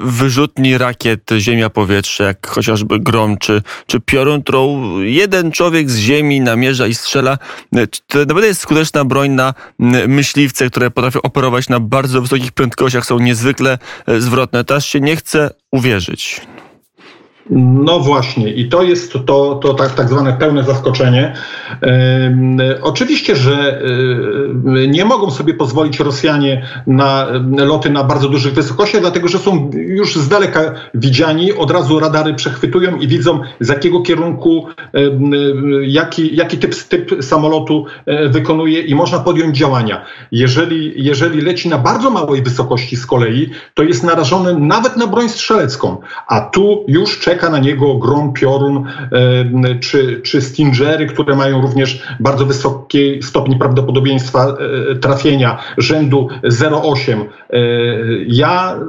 wyrzutni 0.01 0.77
rakiet 0.77 1.29
ziemia-powietrze, 1.38 2.24
jak 2.24 2.48
chociażby 2.48 3.00
Grom 3.00 3.38
czy, 3.38 3.62
czy 3.88 4.00
Piorun, 4.00 4.43
którą 4.43 5.00
jeden 5.00 5.51
człowiek 5.51 5.89
z 5.89 5.98
ziemi 5.98 6.41
namierza 6.41 6.88
i 6.88 6.95
strzela. 6.95 7.38
To 8.07 8.19
naprawdę 8.19 8.48
jest 8.48 8.62
skuteczna 8.62 9.05
broń 9.05 9.31
na 9.31 9.53
myśliwce, 10.07 10.69
które 10.69 10.91
potrafią 10.91 11.22
operować 11.22 11.69
na 11.69 11.79
bardzo 11.79 12.22
wysokich 12.22 12.51
prędkościach, 12.51 13.05
są 13.05 13.19
niezwykle 13.19 13.77
e, 14.07 14.22
zwrotne. 14.22 14.63
Teraz 14.63 14.86
się 14.86 15.00
nie 15.00 15.15
chce 15.15 15.50
uwierzyć. 15.72 16.41
No 17.50 18.00
właśnie, 18.00 18.54
i 18.54 18.70
to 18.70 18.84
jest 18.84 19.14
to, 19.25 19.60
to 19.64 19.74
tak, 19.74 19.96
tak 19.96 20.10
zwane 20.10 20.34
pełne 20.34 20.64
zaskoczenie. 20.64 21.34
E, 21.84 22.80
oczywiście, 22.82 23.36
że 23.36 23.82
e, 24.75 24.88
nie 24.88 25.06
mogą 25.06 25.32
sobie 25.32 25.54
pozwolić 25.54 26.00
Rosjanie 26.00 26.66
na 26.88 27.28
loty 27.58 27.90
na 27.90 28.04
bardzo 28.04 28.30
dużych 28.30 28.54
wysokościach, 28.54 29.02
dlatego 29.02 29.28
że 29.28 29.40
są 29.40 29.72
już 29.74 30.16
z 30.16 30.28
daleka 30.28 30.74
widziani, 30.94 31.54
od 31.54 31.72
razu 31.72 32.00
radary 32.00 32.34
przechwytują 32.34 32.98
i 32.98 33.08
widzą 33.08 33.40
z 33.60 33.70
jakiego 33.70 34.02
kierunku, 34.02 34.68
e, 34.94 35.00
jaki, 35.82 36.36
jaki 36.36 36.58
typ, 36.58 36.75
typ 36.75 37.24
samolotu 37.24 37.86
wykonuje 38.30 38.82
i 38.82 38.96
można 38.96 39.20
podjąć 39.20 39.58
działania. 39.58 40.06
Jeżeli, 40.32 40.94
jeżeli 41.04 41.42
leci 41.42 41.70
na 41.70 41.78
bardzo 41.78 42.10
małej 42.10 42.42
wysokości 42.42 42.96
z 42.96 43.06
kolei, 43.06 43.50
to 43.74 43.84
jest 43.84 44.04
narażony 44.04 44.60
nawet 44.60 44.98
na 44.98 45.08
broń 45.08 45.30
strzelecką, 45.30 45.98
a 46.28 46.42
tu 46.42 46.86
już 46.88 47.20
czeka 47.20 47.35
czeka 47.36 47.50
na 47.50 47.60
niego 47.60 47.96
grom, 47.96 48.34
piorun 48.34 48.77
e, 49.12 49.80
czy, 49.80 50.22
czy 50.22 50.42
stingery, 50.42 51.06
które 51.06 51.36
mają 51.36 51.62
również 51.62 52.04
bardzo 52.20 52.46
wysoki 52.46 53.24
stopień 53.24 53.60
prawdopodobieństwa 53.60 54.58
e, 54.92 54.96
trafienia 54.96 55.58
rzędu 55.77 56.30
0,8. 56.44 57.22
E, 57.22 57.58
ja 58.27 58.80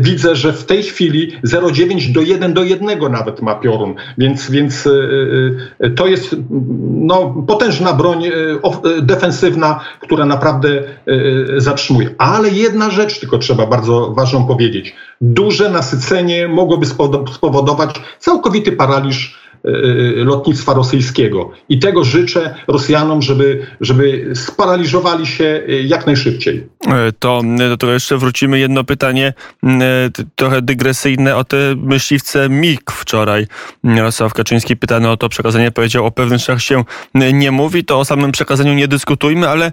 widzę, 0.00 0.36
że 0.36 0.52
w 0.52 0.64
tej 0.64 0.82
chwili 0.82 1.32
0,9 1.44 2.12
do 2.12 2.20
1 2.20 2.54
do 2.54 2.62
1 2.62 3.12
nawet 3.12 3.42
ma 3.42 3.54
piorun, 3.54 3.94
więc, 4.18 4.50
więc 4.50 4.88
to 5.96 6.06
jest 6.06 6.36
no, 6.90 7.44
potężna 7.46 7.92
broń 7.92 8.24
defensywna, 9.02 9.80
która 10.00 10.24
naprawdę 10.24 10.82
zatrzymuje. 11.56 12.10
Ale 12.18 12.48
jedna 12.50 12.90
rzecz 12.90 13.20
tylko 13.20 13.38
trzeba 13.38 13.66
bardzo 13.66 14.14
ważną 14.16 14.46
powiedzieć. 14.46 14.94
Duże 15.20 15.70
nasycenie 15.70 16.48
mogłoby 16.48 16.86
spowodować 17.32 18.00
całkowity 18.18 18.72
paraliż 18.72 19.45
lotnictwa 20.16 20.74
rosyjskiego. 20.74 21.50
I 21.68 21.78
tego 21.78 22.04
życzę 22.04 22.54
Rosjanom, 22.68 23.22
żeby, 23.22 23.66
żeby 23.80 24.30
sparaliżowali 24.34 25.26
się 25.26 25.62
e, 25.68 25.82
jak 25.82 26.06
najszybciej. 26.06 26.66
To 27.18 27.42
do 27.68 27.76
tego 27.76 27.92
jeszcze 27.92 28.18
wrócimy. 28.18 28.58
Jedno 28.58 28.84
pytanie, 28.84 29.32
trochę 30.34 30.62
dygresyjne, 30.62 31.36
o 31.36 31.44
te 31.44 31.56
myśliwce 31.76 32.48
MIG 32.48 32.90
wczoraj. 32.90 33.46
Jarosław 33.84 34.34
Kaczyński 34.34 34.76
pytany 34.76 35.10
o 35.10 35.16
to 35.16 35.28
przekazanie 35.28 35.70
powiedział, 35.70 36.06
o 36.06 36.10
pewnych 36.10 36.38
rzeczach 36.38 36.62
się 36.62 36.84
nie 37.14 37.50
mówi, 37.50 37.84
to 37.84 38.00
o 38.00 38.04
samym 38.04 38.32
przekazaniu 38.32 38.74
nie 38.74 38.88
dyskutujmy, 38.88 39.48
ale 39.48 39.72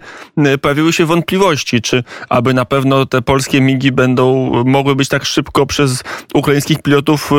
pojawiły 0.61 0.93
się 0.93 1.05
wątpliwości, 1.05 1.81
czy 1.81 2.03
aby 2.29 2.53
na 2.53 2.65
pewno 2.65 3.05
te 3.05 3.21
polskie 3.21 3.61
MIGi 3.61 3.91
będą 3.91 4.51
mogły 4.65 4.95
być 4.95 5.09
tak 5.09 5.25
szybko 5.25 5.65
przez 5.65 6.03
ukraińskich 6.33 6.81
pilotów 6.81 7.31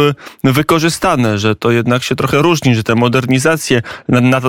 wykorzystane, 0.44 1.38
że 1.38 1.56
to 1.56 1.70
jednak 1.70 2.02
się 2.02 2.16
trochę 2.16 2.33
różni, 2.42 2.74
że 2.74 2.82
te 2.82 2.94
modernizacje, 2.94 3.82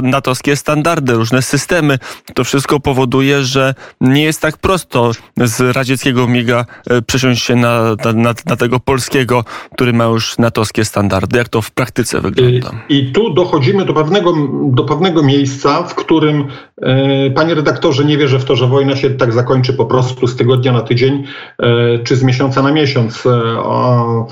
natowskie 0.04 0.56
standardy, 0.56 1.14
różne 1.14 1.42
systemy, 1.42 2.00
to 2.34 2.44
wszystko 2.44 2.80
powoduje, 2.80 3.44
że 3.44 3.76
nie 4.02 4.24
jest 4.24 4.42
tak 4.42 4.58
prosto 4.58 5.12
z 5.38 5.76
radzieckiego 5.76 6.28
miga 6.28 6.66
e, 6.90 7.02
przesiąść 7.02 7.44
się 7.44 7.56
na, 7.56 7.96
na, 8.16 8.34
na 8.46 8.56
tego 8.56 8.80
polskiego, 8.80 9.44
który 9.74 9.94
ma 9.94 10.06
już 10.06 10.38
natowskie 10.38 10.86
standardy. 10.86 11.38
Jak 11.38 11.50
to 11.50 11.62
w 11.62 11.72
praktyce 11.72 12.22
wygląda? 12.22 12.72
I, 12.90 12.98
i 12.98 13.12
tu 13.12 13.34
dochodzimy 13.34 13.86
do 13.86 13.94
pewnego, 13.94 14.34
do 14.64 14.84
pewnego 14.84 15.24
miejsca, 15.24 15.84
w 15.84 15.96
którym, 15.96 16.46
e, 16.82 17.30
panie 17.32 17.56
redaktorze, 17.56 18.06
nie 18.06 18.18
wierzę 18.18 18.40
w 18.40 18.46
to, 18.46 18.56
że 18.56 18.68
wojna 18.68 18.96
się 18.96 19.10
tak 19.10 19.34
zakończy 19.34 19.74
po 19.74 19.86
prostu 19.86 20.28
z 20.28 20.36
tygodnia 20.36 20.72
na 20.72 20.82
tydzień, 20.82 21.24
e, 21.60 22.00
czy 22.00 22.16
z 22.16 22.24
miesiąca 22.24 22.62
na 22.62 22.72
miesiąc. 22.72 23.24
E 23.26 24.26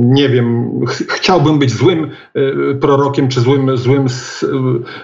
nie 0.00 0.28
wiem, 0.28 0.70
ch 0.88 1.02
chciałbym 1.08 1.58
być 1.58 1.72
złym 1.72 2.10
prorokiem 2.80 3.28
czy 3.28 3.40
złym, 3.40 3.76
złym 3.76 4.06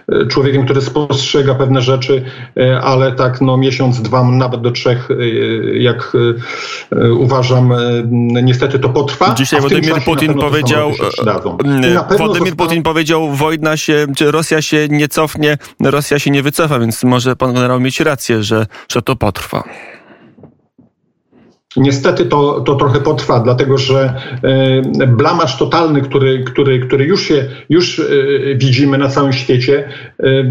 e, 0.08 0.26
człowiekiem, 0.26 0.64
który 0.64 0.80
spostrzega 0.80 1.54
pewne 1.54 1.80
rzeczy, 1.80 2.24
e, 2.56 2.80
ale 2.80 3.12
tak 3.12 3.40
no 3.40 3.56
miesiąc, 3.56 4.02
dwa, 4.02 4.24
nawet 4.24 4.60
do 4.60 4.70
trzech, 4.70 5.08
e, 5.10 5.14
jak 5.78 6.12
uważam, 7.18 7.72
niestety 8.42 8.78
to 8.78 8.88
potrwa. 8.88 9.34
Dzisiaj 9.34 9.60
Władimir 9.60 10.04
Putin 10.04 10.34
powiedział, 10.34 10.92
Władimir 12.18 12.56
Putin 12.56 12.82
powiedział, 12.82 13.32
wojna 13.32 13.76
się, 13.76 14.06
czy 14.16 14.30
Rosja 14.30 14.62
się 14.62 14.88
nie 14.90 15.08
cofnie, 15.08 15.58
Rosja 15.80 16.18
się 16.18 16.30
nie 16.30 16.42
wycofa, 16.42 16.78
więc 16.78 17.04
może 17.04 17.36
pan 17.36 17.54
generał 17.54 17.80
mieć 17.80 18.00
rację, 18.00 18.42
że, 18.42 18.66
że 18.88 19.02
to 19.02 19.16
potrwa. 19.16 19.64
Niestety 21.76 22.24
to, 22.24 22.60
to 22.60 22.74
trochę 22.74 23.00
potrwa, 23.00 23.40
dlatego 23.40 23.78
że 23.78 24.14
e, 24.42 25.06
blamaż 25.06 25.58
totalny, 25.58 26.00
który, 26.00 26.44
który, 26.44 26.80
który 26.80 27.04
już 27.04 27.22
się 27.22 27.48
już 27.68 27.98
e, 27.98 28.04
widzimy 28.54 28.98
na 28.98 29.08
całym 29.08 29.32
świecie, 29.32 29.88
e, 30.18 30.44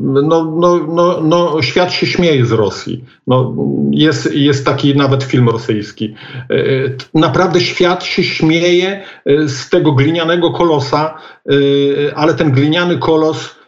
no, 0.00 0.44
no, 0.44 0.86
no, 0.88 1.20
no, 1.20 1.62
świat 1.62 1.92
się 1.92 2.06
śmieje 2.06 2.46
z 2.46 2.52
Rosji. 2.52 3.04
No, 3.26 3.54
jest, 3.90 4.34
jest 4.34 4.66
taki 4.66 4.96
nawet 4.96 5.22
film 5.22 5.48
rosyjski. 5.48 6.14
Naprawdę 7.14 7.60
świat 7.60 8.04
się 8.04 8.24
śmieje 8.24 9.02
z 9.46 9.68
tego 9.68 9.92
glinianego 9.92 10.50
kolosa, 10.50 11.14
ale 12.14 12.34
ten 12.34 12.52
gliniany 12.52 12.98
kolos 12.98 13.63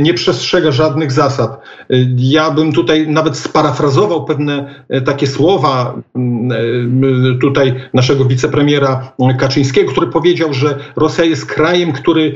nie 0.00 0.14
przestrzega 0.14 0.72
żadnych 0.72 1.12
zasad. 1.12 1.60
Y, 1.92 2.08
ja 2.16 2.50
bym 2.50 2.72
tutaj 2.72 3.08
nawet 3.08 3.36
sparafrazował 3.36 4.24
pewne 4.24 4.84
y, 4.94 5.00
takie 5.00 5.26
słowa 5.26 5.94
tutaj 7.40 7.74
naszego 7.94 8.24
wicepremiera 8.24 9.12
Kaczyńskiego, 9.38 9.92
który 9.92 10.06
powiedział, 10.06 10.52
że 10.52 10.78
Rosja 10.96 11.24
jest 11.24 11.46
krajem, 11.46 11.92
który 11.92 12.34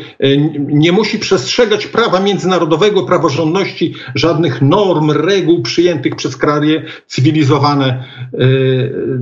nie 0.54 0.92
musi 0.92 1.18
przestrzegać 1.18 1.86
prawa 1.86 2.20
międzynarodowego, 2.20 3.02
praworządności, 3.02 3.94
żadnych 4.14 4.62
norm, 4.62 5.10
reguł 5.10 5.62
przyjętych 5.62 6.16
przez 6.16 6.36
kraje 6.36 6.82
cywilizowane. 7.06 8.04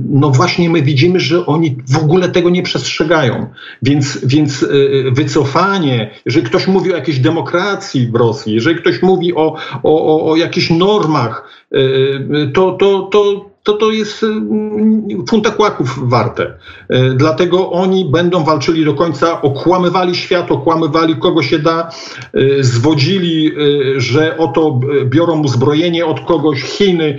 No 0.09 0.29
właśnie 0.29 0.69
my 0.69 0.81
widzimy, 0.81 1.19
że 1.19 1.45
oni 1.45 1.77
w 1.87 1.97
ogóle 1.97 2.29
tego 2.29 2.49
nie 2.49 2.63
przestrzegają. 2.63 3.47
Więc, 3.81 4.25
więc 4.25 4.65
wycofanie, 5.11 6.09
jeżeli 6.25 6.45
ktoś 6.45 6.67
mówi 6.67 6.93
o 6.93 6.95
jakiejś 6.95 7.19
demokracji, 7.19 7.78
demokracji 7.79 8.07
w 8.07 8.15
Rosji, 8.15 8.53
jeżeli 8.53 8.75
ktoś 8.75 9.01
mówi 9.01 9.35
o, 9.35 9.55
o, 9.83 10.15
o, 10.15 10.31
o 10.31 10.35
jakichś 10.35 10.69
normach, 10.69 11.49
y, 11.73 11.77
y, 11.77 12.51
to, 12.53 12.71
to, 12.71 13.01
to, 13.11 13.49
to 13.69 13.77
to 13.77 13.91
jest 13.91 14.23
mm, 14.23 15.25
funta 15.29 15.51
kłaków 15.51 16.09
warte. 16.09 16.53
E, 16.89 17.09
dlatego 17.13 17.71
oni 17.71 18.05
będą 18.05 18.43
walczyli 18.43 18.85
do 18.85 18.93
końca, 18.93 19.41
okłamywali 19.41 20.15
świat, 20.15 20.51
okłamywali 20.51 21.15
kogo 21.15 21.43
się 21.43 21.59
da, 21.59 21.89
e, 22.33 22.63
zwodzili, 22.63 23.51
że 23.97 24.37
oto 24.37 24.79
biorą 25.05 25.43
uzbrojenie 25.43 26.05
od 26.05 26.19
kogoś, 26.19 26.61
Chiny, 26.61 27.17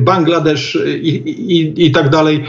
Bangladesz 0.00 0.78
i, 1.02 1.08
i, 1.08 1.86
i 1.86 1.90
tak 1.90 2.08
dalej. 2.08 2.44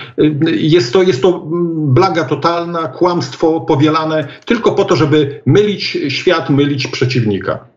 Jest 0.51 0.93
to, 0.93 1.03
jest 1.03 1.21
to 1.21 1.43
blaga 1.75 2.23
totalna, 2.23 2.87
kłamstwo 2.87 3.61
powielane 3.61 4.27
tylko 4.45 4.71
po 4.71 4.85
to, 4.85 4.95
żeby 4.95 5.41
mylić 5.45 5.97
świat, 6.07 6.49
mylić 6.49 6.87
przeciwnika. 6.87 7.68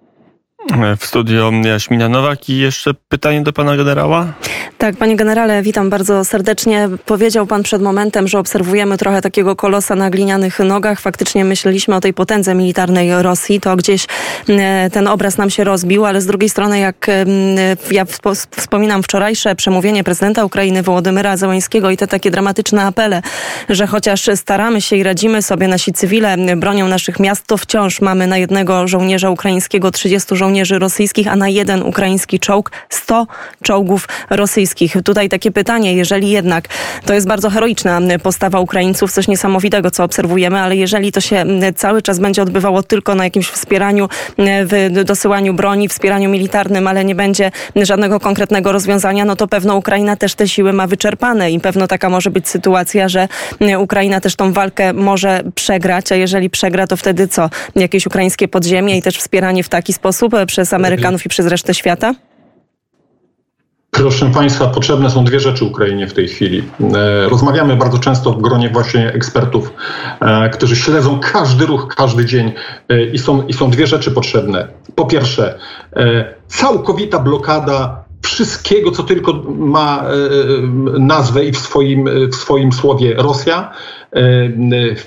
W 0.99 1.07
studio 1.07 1.51
Jaśmina 1.65 2.09
Nowak 2.09 2.49
i 2.49 2.59
jeszcze 2.59 2.95
pytanie 2.95 3.43
do 3.43 3.53
pana 3.53 3.77
generała. 3.77 4.33
Tak, 4.79 4.97
panie 4.97 5.17
generale, 5.17 5.63
witam 5.63 5.91
bardzo 5.91 6.25
serdecznie. 6.25 6.89
Powiedział 7.07 7.47
pan 7.47 7.63
przed 7.63 7.83
momentem, 7.83 8.29
że 8.29 8.39
obserwujemy 8.39 8.99
trochę 8.99 9.23
takiego 9.23 9.57
kolosa 9.57 9.95
na 9.95 10.11
glinianych 10.11 10.59
nogach. 10.59 11.01
Faktycznie 11.01 11.45
myśleliśmy 11.45 11.95
o 11.95 12.01
tej 12.01 12.15
potędze 12.15 12.55
militarnej 12.55 13.23
Rosji. 13.23 13.61
To 13.61 13.77
gdzieś 13.77 14.07
e, 14.49 14.91
ten 14.91 15.09
obraz 15.09 15.39
nam 15.39 15.51
się 15.51 15.65
rozbił, 15.65 16.05
ale 16.05 16.21
z 16.21 16.27
drugiej 16.27 16.49
strony, 16.49 16.79
jak 16.79 17.07
ja 17.91 18.05
wspominam 18.57 19.03
wczorajsze 19.03 19.55
przemówienie 19.55 20.05
prezydenta 20.05 20.45
Ukrainy 20.45 20.83
Wołodymyra 20.83 21.37
Zełańskiego 21.37 21.91
i 21.91 21.97
te 21.97 22.07
takie 22.07 22.31
dramatyczne 22.31 22.83
apele, 22.83 23.23
że 23.69 23.87
chociaż 23.87 24.31
staramy 24.35 24.81
się 24.81 24.97
i 24.97 25.03
radzimy 25.03 25.43
sobie, 25.43 25.69
nasi 25.69 25.93
cywile 25.93 26.37
bronią 26.57 26.89
naszych 26.89 27.21
miast, 27.21 27.47
to 27.47 27.57
wciąż 27.57 28.01
mamy 28.01 28.27
na 28.27 28.39
jednego 28.39 28.89
żołnierza 28.89 29.31
ukraińskiego 29.31 29.91
30 29.91 30.37
żołnierzy 30.37 30.52
rosyjskich, 30.79 31.29
a 31.29 31.37
na 31.37 31.49
jeden 31.49 31.83
ukraiński 31.83 32.41
czołg 32.41 32.71
100 32.89 33.27
czołgów 33.63 34.09
rosyjskich 34.31 34.53
rosyjskich. 34.53 34.97
Tutaj 35.05 35.29
takie 35.29 35.51
pytanie, 35.51 35.95
jeżeli 35.95 36.31
jednak 36.31 36.69
to 37.07 37.15
jest 37.15 37.27
bardzo 37.27 37.51
heroiczna 37.51 38.01
postawa 38.23 38.61
Ukraińców, 38.61 39.13
coś 39.13 39.29
niesamowitego, 39.29 39.91
co 39.91 40.05
obserwujemy, 40.05 40.61
ale 40.61 40.77
jeżeli 40.77 41.13
to 41.13 41.21
się 41.21 41.45
cały 41.77 42.03
czas 42.03 42.19
będzie 42.19 42.43
odbywało 42.43 42.83
tylko 42.83 43.15
na 43.15 43.25
jakimś 43.25 43.49
wspieraniu, 43.49 44.09
w 44.39 45.05
dosyłaniu 45.05 45.55
broni, 45.55 45.89
wspieraniu 45.89 46.31
militarnym, 46.31 46.87
ale 46.87 47.05
nie 47.05 47.15
będzie 47.15 47.51
żadnego 47.77 48.21
konkretnego 48.21 48.73
rozwiązania, 48.73 49.25
no 49.25 49.37
to 49.37 49.49
pewno 49.49 49.77
Ukraina 49.77 50.17
też 50.17 50.35
te 50.35 50.49
siły 50.49 50.73
ma 50.73 50.87
wyczerpane 50.87 51.51
i 51.51 51.61
pewno 51.61 51.87
taka 51.87 52.09
może 52.09 52.31
być 52.31 52.49
sytuacja, 52.49 53.09
że 53.09 53.29
Ukraina 53.79 54.21
też 54.21 54.37
tą 54.37 54.53
walkę 54.53 54.93
może 54.93 55.43
przegrać, 55.55 56.13
a 56.13 56.17
jeżeli 56.17 56.51
przegra, 56.51 56.87
to 56.87 56.97
wtedy 56.97 57.29
co? 57.29 57.51
Jakieś 57.77 58.07
ukraińskie 58.07 58.49
podziemie 58.49 58.99
i 58.99 59.03
też 59.03 59.19
wspieranie 59.19 59.63
w 59.63 59.69
taki 59.69 59.93
sposób 59.93 60.33
przez 60.47 60.73
Amerykanów 60.73 61.27
i 61.27 61.29
przez 61.29 61.47
resztę 61.47 61.75
świata? 61.75 62.15
Proszę 63.95 64.31
Państwa, 64.35 64.67
potrzebne 64.67 65.11
są 65.11 65.25
dwie 65.25 65.41
rzeczy 65.41 65.65
Ukrainie 65.65 66.07
w 66.07 66.15
tej 66.15 66.29
chwili. 66.29 66.63
E, 66.95 67.29
rozmawiamy 67.29 67.77
bardzo 67.77 67.99
często 67.99 68.33
w 68.33 68.43
gronie 68.43 68.71
właśnie 68.71 69.13
ekspertów, 69.13 69.73
e, 70.21 70.51
którzy 70.51 70.77
śledzą 70.77 71.21
każdy 71.21 71.67
ruch, 71.67 71.95
każdy 71.97 72.25
dzień 72.25 72.53
e, 72.89 73.05
i 73.05 73.19
są, 73.19 73.47
i 73.47 73.53
są 73.53 73.71
dwie 73.71 73.87
rzeczy 73.87 74.11
potrzebne. 74.11 74.69
Po 74.95 75.07
pierwsze, 75.07 75.59
całkowita 76.47 77.19
blokada 77.19 78.05
wszystkiego, 78.23 78.91
co 78.91 79.03
tylko 79.03 79.33
ma 79.49 80.05
nazwę 80.99 81.45
i 81.45 81.53
w 81.53 81.59
swoim, 81.59 82.29
w 82.31 82.35
swoim 82.35 82.73
słowie 82.73 83.15
Rosja. 83.15 83.73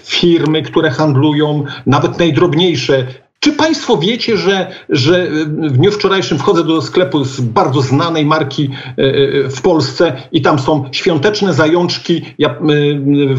Firmy, 0.04 0.62
które 0.62 0.92
handlują, 0.92 1.64
nawet 1.86 2.20
najdrobniejsze, 2.20 3.08
czy 3.46 3.54
Państwo 3.54 3.98
wiecie, 3.98 4.38
że, 4.38 4.68
że 4.90 5.28
w 5.48 5.72
dniu 5.72 5.92
wczorajszym 5.92 6.40
wchodzę 6.40 6.64
do 6.64 6.82
sklepu 6.82 7.24
z 7.24 7.42
bardzo 7.42 7.82
znanej 7.82 8.26
marki 8.26 8.70
e, 8.70 9.04
e, 9.04 9.50
w 9.50 9.62
Polsce 9.62 10.14
i 10.32 10.42
tam 10.42 10.60
są 10.60 10.86
świąteczne 10.92 11.54
zajączki, 11.54 12.22
e, 12.44 12.56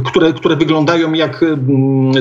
które, 0.05 0.33
które 0.33 0.57
wyglądają 0.57 1.13
jak 1.13 1.45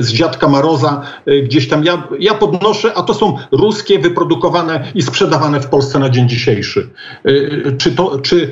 z 0.00 0.12
dziadka 0.12 0.48
Maroza 0.48 1.02
gdzieś 1.44 1.68
tam. 1.68 1.84
Ja, 1.84 2.08
ja 2.20 2.34
podnoszę, 2.34 2.92
a 2.94 3.02
to 3.02 3.14
są 3.14 3.36
ruskie, 3.52 3.98
wyprodukowane 3.98 4.92
i 4.94 5.02
sprzedawane 5.02 5.60
w 5.60 5.66
Polsce 5.66 5.98
na 5.98 6.10
dzień 6.10 6.28
dzisiejszy. 6.28 6.88
Czy, 7.78 7.92
to, 7.92 8.20
czy 8.20 8.50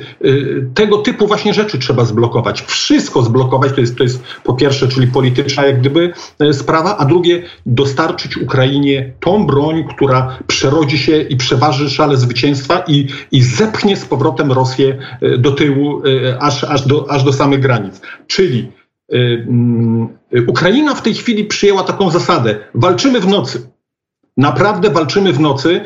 tego 0.73 0.97
typu 0.97 1.27
właśnie 1.27 1.53
rzeczy 1.53 1.79
trzeba 1.79 2.05
zblokować? 2.05 2.61
Wszystko 2.61 3.21
zblokować, 3.21 3.73
to 3.73 3.81
jest, 3.81 3.97
to 3.97 4.03
jest 4.03 4.23
po 4.43 4.53
pierwsze, 4.53 4.87
czyli 4.87 5.07
polityczna 5.07 5.65
jak 5.65 5.79
gdyby 5.79 6.13
sprawa, 6.51 6.97
a 6.97 7.05
drugie 7.05 7.43
dostarczyć 7.65 8.37
Ukrainie 8.37 9.13
tą 9.25 9.45
broń, 9.45 9.83
która 9.89 10.37
przerodzi 10.47 10.97
się 10.97 11.21
i 11.21 11.37
przeważy 11.37 11.89
szale 11.89 12.17
zwycięstwa 12.17 12.83
i, 12.87 13.07
i 13.31 13.41
zepchnie 13.41 13.97
z 13.97 14.05
powrotem 14.05 14.51
Rosję 14.51 14.97
e, 15.21 15.37
do 15.37 15.51
tyłu, 15.51 16.01
e, 16.05 16.41
aż, 16.41 16.63
aż, 16.63 16.87
do, 16.87 17.11
aż 17.11 17.23
do 17.23 17.33
samych 17.33 17.59
granic. 17.59 18.01
Czyli 18.27 18.71
y, 19.13 19.47
y, 20.33 20.45
Ukraina 20.47 20.95
w 20.95 21.01
tej 21.01 21.13
chwili 21.13 21.45
przyjęła 21.45 21.83
taką 21.83 22.09
zasadę: 22.09 22.55
walczymy 22.73 23.19
w 23.19 23.27
nocy. 23.27 23.69
Naprawdę 24.37 24.89
walczymy 24.89 25.33
w 25.33 25.39
nocy. 25.39 25.81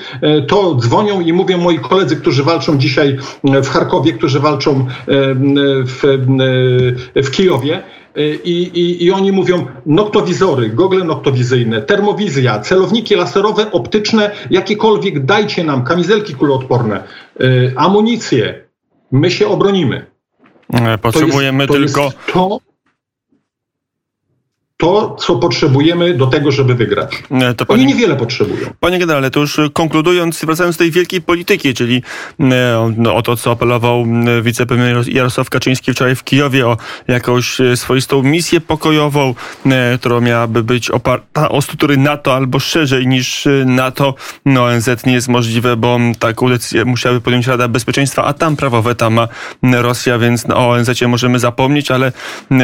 To 0.48 0.76
dzwonią 0.76 1.22
i 1.22 1.34
mówią 1.34 1.58
moi 1.58 1.80
koledzy, 1.80 2.16
którzy 2.16 2.44
walczą 2.44 2.78
dzisiaj 2.78 3.18
w 3.44 3.68
Charkowie, 3.68 4.14
którzy 4.14 4.40
walczą 4.40 4.88
w, 5.86 6.00
w 7.16 7.32
Kijowie. 7.32 7.84
I, 8.16 8.72
i, 8.74 9.06
I 9.06 9.12
oni 9.12 9.32
mówią 9.32 9.66
noktowizory, 9.86 10.70
gogle 10.70 11.04
noktowizyjne, 11.04 11.82
termowizja, 11.82 12.60
celowniki 12.60 13.16
laserowe, 13.16 13.72
optyczne, 13.72 14.32
jakiekolwiek, 14.50 15.26
dajcie 15.26 15.64
nam 15.64 15.84
kamizelki 15.84 16.36
kuloodporne, 16.36 17.04
amunicję. 17.76 18.64
My 19.12 19.32
się 19.32 19.48
obronimy. 19.48 20.06
Potrzebujemy 21.02 21.68
to 21.68 21.78
jest, 21.78 21.96
to 21.96 22.02
tylko. 22.02 22.34
to, 22.34 22.60
to, 24.80 25.16
co 25.20 25.36
potrzebujemy 25.36 26.14
do 26.14 26.28
tego, 26.28 26.52
żeby 26.52 26.76
wygrać. 26.76 27.24
To 27.58 27.66
pani, 27.66 27.82
Oni 27.82 27.94
niewiele 27.94 28.16
potrzebują. 28.16 28.70
Panie 28.80 29.00
generale, 29.00 29.32
to 29.32 29.40
już 29.40 29.60
konkludując, 29.74 30.46
wracając 30.46 30.76
do 30.76 30.80
tej 30.80 30.92
wielkiej 30.92 31.22
polityki, 31.22 31.74
czyli 31.74 32.04
e, 32.40 32.94
no, 32.98 33.16
o 33.16 33.22
to, 33.22 33.38
co 33.38 33.52
apelował 33.52 34.06
wicepremier 34.42 35.10
Jarosław 35.10 35.50
Kaczyński 35.50 35.94
wczoraj 35.94 36.16
w 36.16 36.24
Kijowie 36.24 36.68
o 36.68 36.78
jakąś 37.08 37.62
e, 37.62 37.78
swoistą 37.78 38.24
misję 38.24 38.62
pokojową, 38.62 39.36
e, 39.66 39.98
która 39.98 40.20
miałaby 40.20 40.64
być 40.64 40.92
oparta 40.92 41.50
o 41.50 41.62
struktury 41.62 41.98
NATO 41.98 42.36
albo 42.36 42.60
szerzej 42.60 43.08
niż 43.08 43.48
NATO. 43.66 44.16
No 44.46 44.64
ONZ 44.64 44.90
nie 45.06 45.14
jest 45.14 45.28
możliwe, 45.28 45.76
bo 45.76 46.00
taką 46.20 46.50
decyzję 46.50 46.86
musiałaby 46.86 47.22
podjąć 47.22 47.48
Rada 47.48 47.68
Bezpieczeństwa, 47.68 48.24
a 48.24 48.34
tam 48.34 48.56
prawo 48.56 48.82
weta 48.82 49.10
ma 49.10 49.28
Rosja, 49.64 50.18
więc 50.18 50.46
o 50.50 50.70
ONZ 50.70 51.02
możemy 51.08 51.40
zapomnieć, 51.40 51.92
ale 51.92 52.12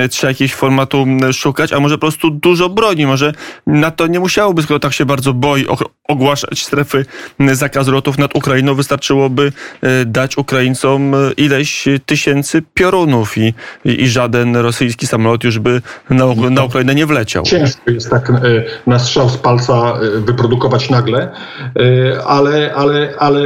trzeba 0.09 0.31
jakiegoś 0.31 0.53
formatu 0.53 1.05
szukać, 1.33 1.73
a 1.73 1.79
może 1.79 1.97
prostu 2.05 2.31
dużo 2.31 2.69
broni. 2.69 3.05
Może 3.05 3.33
na 3.67 3.91
to 3.91 4.07
nie 4.07 4.19
musiałoby, 4.19 4.61
skoro 4.63 4.79
tak 4.79 4.93
się 4.93 5.05
bardzo 5.05 5.33
boi, 5.33 5.65
ogłaszać 6.07 6.63
strefy 6.63 7.05
zakazu 7.53 7.91
lotów 7.91 8.17
nad 8.17 8.35
Ukrainą. 8.35 8.75
Wystarczyłoby 8.75 9.51
e, 9.81 10.05
dać 10.05 10.37
Ukraińcom 10.37 11.15
e, 11.15 11.31
ileś 11.37 11.85
tysięcy 12.05 12.63
piorunów 12.73 13.37
i, 13.37 13.53
i, 13.85 14.07
żaden 14.07 14.55
rosyjski 14.55 15.07
samolot 15.07 15.43
już 15.43 15.59
by 15.59 15.81
na, 16.09 16.25
na 16.49 16.63
Ukrainę 16.63 16.95
nie 16.95 17.05
wleciał. 17.05 17.43
Ciężko 17.43 17.91
jest 17.91 18.09
tak 18.09 18.29
e, 18.29 18.33
na 18.87 18.99
strzał 18.99 19.29
z 19.29 19.37
palca 19.37 19.93
wyprodukować 20.19 20.89
nagle, 20.89 21.31
ale, 22.27 22.73
ale, 22.75 23.13
ale 23.19 23.41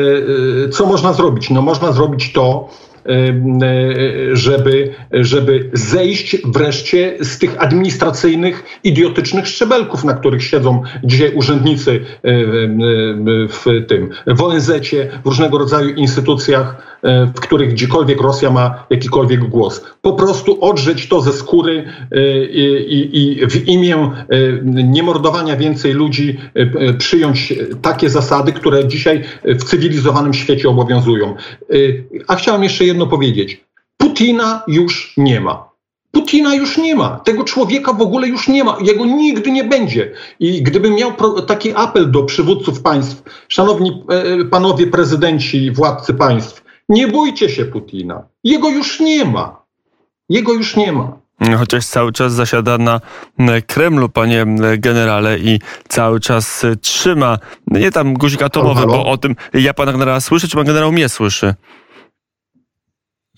co 0.71 0.85
można 0.85 1.13
zrobić? 1.13 1.49
No 1.49 1.61
można 1.61 1.91
zrobić 1.91 2.33
to, 2.33 2.69
żeby, 4.33 4.93
żeby 5.11 5.69
zejść 5.73 6.37
wreszcie 6.45 7.17
z 7.19 7.37
tych 7.37 7.63
administracyjnych, 7.63 8.79
idiotycznych 8.83 9.47
szczebelków, 9.47 10.03
na 10.03 10.13
których 10.13 10.43
siedzą 10.43 10.81
dzisiaj 11.03 11.33
urzędnicy 11.35 11.99
w 13.49 13.85
tym, 13.87 14.09
w 14.27 14.41
ONZ-cie, 14.41 15.09
w 15.23 15.27
różnego 15.27 15.57
rodzaju 15.57 15.89
instytucjach, 15.89 16.97
e, 17.03 17.25
w 17.25 17.39
których 17.39 17.73
gdziekolwiek 17.73 18.21
Rosja 18.21 18.49
ma 18.49 18.85
jakikolwiek 18.89 19.39
głos. 19.39 19.85
Po 20.01 20.13
prostu 20.13 20.65
odrzeć 20.65 21.07
to 21.07 21.21
ze 21.21 21.33
skóry 21.33 21.83
e, 22.11 22.45
i, 22.45 23.09
i 23.13 23.47
w 23.47 23.67
imię 23.67 23.95
e, 23.95 24.11
niemordowania 24.63 25.57
więcej 25.57 25.93
ludzi 25.93 26.37
przyjąć 26.97 27.53
takie 27.81 28.09
zasady, 28.09 28.51
które 28.53 28.87
dzisiaj 28.87 29.23
w 29.43 29.63
cywilizowanym 29.63 30.33
świecie 30.33 30.69
obowiązują. 30.69 31.35
A 32.27 32.35
chciałem 32.35 32.63
jeszcze 32.63 32.85
jedno 32.85 32.98
powiedzieć. 33.07 33.65
Putina 33.97 34.63
już 34.67 35.13
nie 35.17 35.41
ma. 35.41 35.69
Putina 36.11 36.55
już 36.55 36.77
nie 36.77 36.95
ma. 36.95 37.19
Tego 37.19 37.43
człowieka 37.43 37.93
w 37.93 38.01
ogóle 38.01 38.27
już 38.27 38.47
nie 38.47 38.63
ma. 38.63 38.77
Jego 38.81 39.05
nigdy 39.05 39.51
nie 39.51 39.63
będzie. 39.63 40.11
I 40.39 40.63
gdybym 40.63 40.95
miał 40.95 41.13
taki 41.47 41.73
apel 41.75 42.11
do 42.11 42.23
przywódców 42.23 42.81
państw, 42.81 43.23
szanowni 43.47 44.03
e, 44.09 44.45
panowie 44.45 44.87
prezydenci, 44.87 45.71
władcy 45.71 46.13
państw, 46.13 46.63
nie 46.89 47.07
bójcie 47.07 47.49
się 47.49 47.65
Putina. 47.65 48.23
Jego 48.43 48.69
już 48.69 48.99
nie 48.99 49.25
ma. 49.25 49.61
Jego 50.29 50.53
już 50.53 50.75
nie 50.75 50.91
ma. 50.91 51.19
Chociaż 51.59 51.85
cały 51.85 52.11
czas 52.11 52.33
zasiada 52.33 52.77
na 52.77 53.01
Kremlu, 53.67 54.09
panie 54.09 54.45
generale, 54.77 55.39
i 55.39 55.59
cały 55.87 56.19
czas 56.19 56.65
trzyma, 56.81 57.37
nie 57.67 57.91
tam 57.91 58.13
guzik 58.13 58.41
atomowy, 58.41 58.87
bo 58.87 59.05
o 59.05 59.17
tym 59.17 59.35
ja 59.53 59.73
pana 59.73 59.91
generała 59.91 60.21
słyszę, 60.21 60.47
czy 60.47 60.57
pan 60.57 60.65
generał 60.65 60.91
mnie 60.91 61.09
słyszy? 61.09 61.55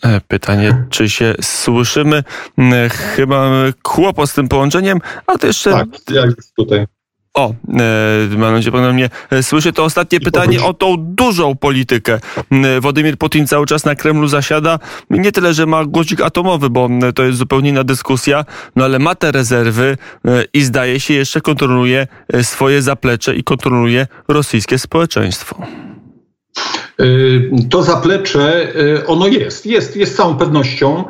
E, 0.03 0.21
Pytanie, 0.27 0.85
czy 0.89 1.09
się 1.09 1.35
słyszymy? 1.41 2.23
E, 2.57 2.89
Chyba 2.89 3.49
kłopot 3.81 4.29
z 4.29 4.33
tym 4.33 4.47
połączeniem, 4.47 4.99
a 5.27 5.37
to 5.37 5.47
jeszcze... 5.47 5.71
Tak, 5.71 5.87
jak 6.11 6.25
jest 6.37 6.55
tutaj. 6.55 6.85
O, 7.33 7.49
e, 7.49 8.37
mam 8.37 8.53
nadzieję, 8.53 8.71
pan 8.71 8.93
mnie 8.93 9.09
e, 9.29 9.43
słyszy. 9.43 9.73
To 9.73 9.83
ostatnie 9.83 10.19
pytanie 10.19 10.63
o 10.63 10.73
tą 10.73 10.95
dużą 10.97 11.55
politykę. 11.55 12.19
E, 12.51 12.81
Władimir 12.81 13.17
Putin 13.17 13.47
cały 13.47 13.65
czas 13.65 13.85
na 13.85 13.95
Kremlu 13.95 14.27
zasiada. 14.27 14.79
Nie 15.09 15.31
tyle, 15.31 15.53
że 15.53 15.65
ma 15.65 15.85
guzik 15.85 16.21
atomowy, 16.21 16.69
bo 16.69 16.89
e, 17.07 17.13
to 17.13 17.23
jest 17.23 17.37
zupełnie 17.37 17.69
inna 17.69 17.83
dyskusja, 17.83 18.45
no 18.75 18.85
ale 18.85 18.99
ma 18.99 19.15
te 19.15 19.31
rezerwy 19.31 19.97
i 20.53 20.61
zdaje 20.63 20.99
się 20.99 21.13
jeszcze 21.13 21.41
kontroluje 21.41 22.07
swoje 22.41 22.81
zaplecze 22.81 23.35
i 23.35 23.43
kontroluje 23.43 24.07
rosyjskie 24.27 24.79
społeczeństwo. 24.79 25.67
Y, 27.01 27.49
To 27.69 27.83
zaplecze, 27.83 28.67
y, 28.75 29.05
ono 29.07 29.27
jest, 29.27 29.65
jest, 29.65 29.95
jest 29.95 30.13
z 30.13 30.15
całą 30.15 30.37
pewnością. 30.37 31.03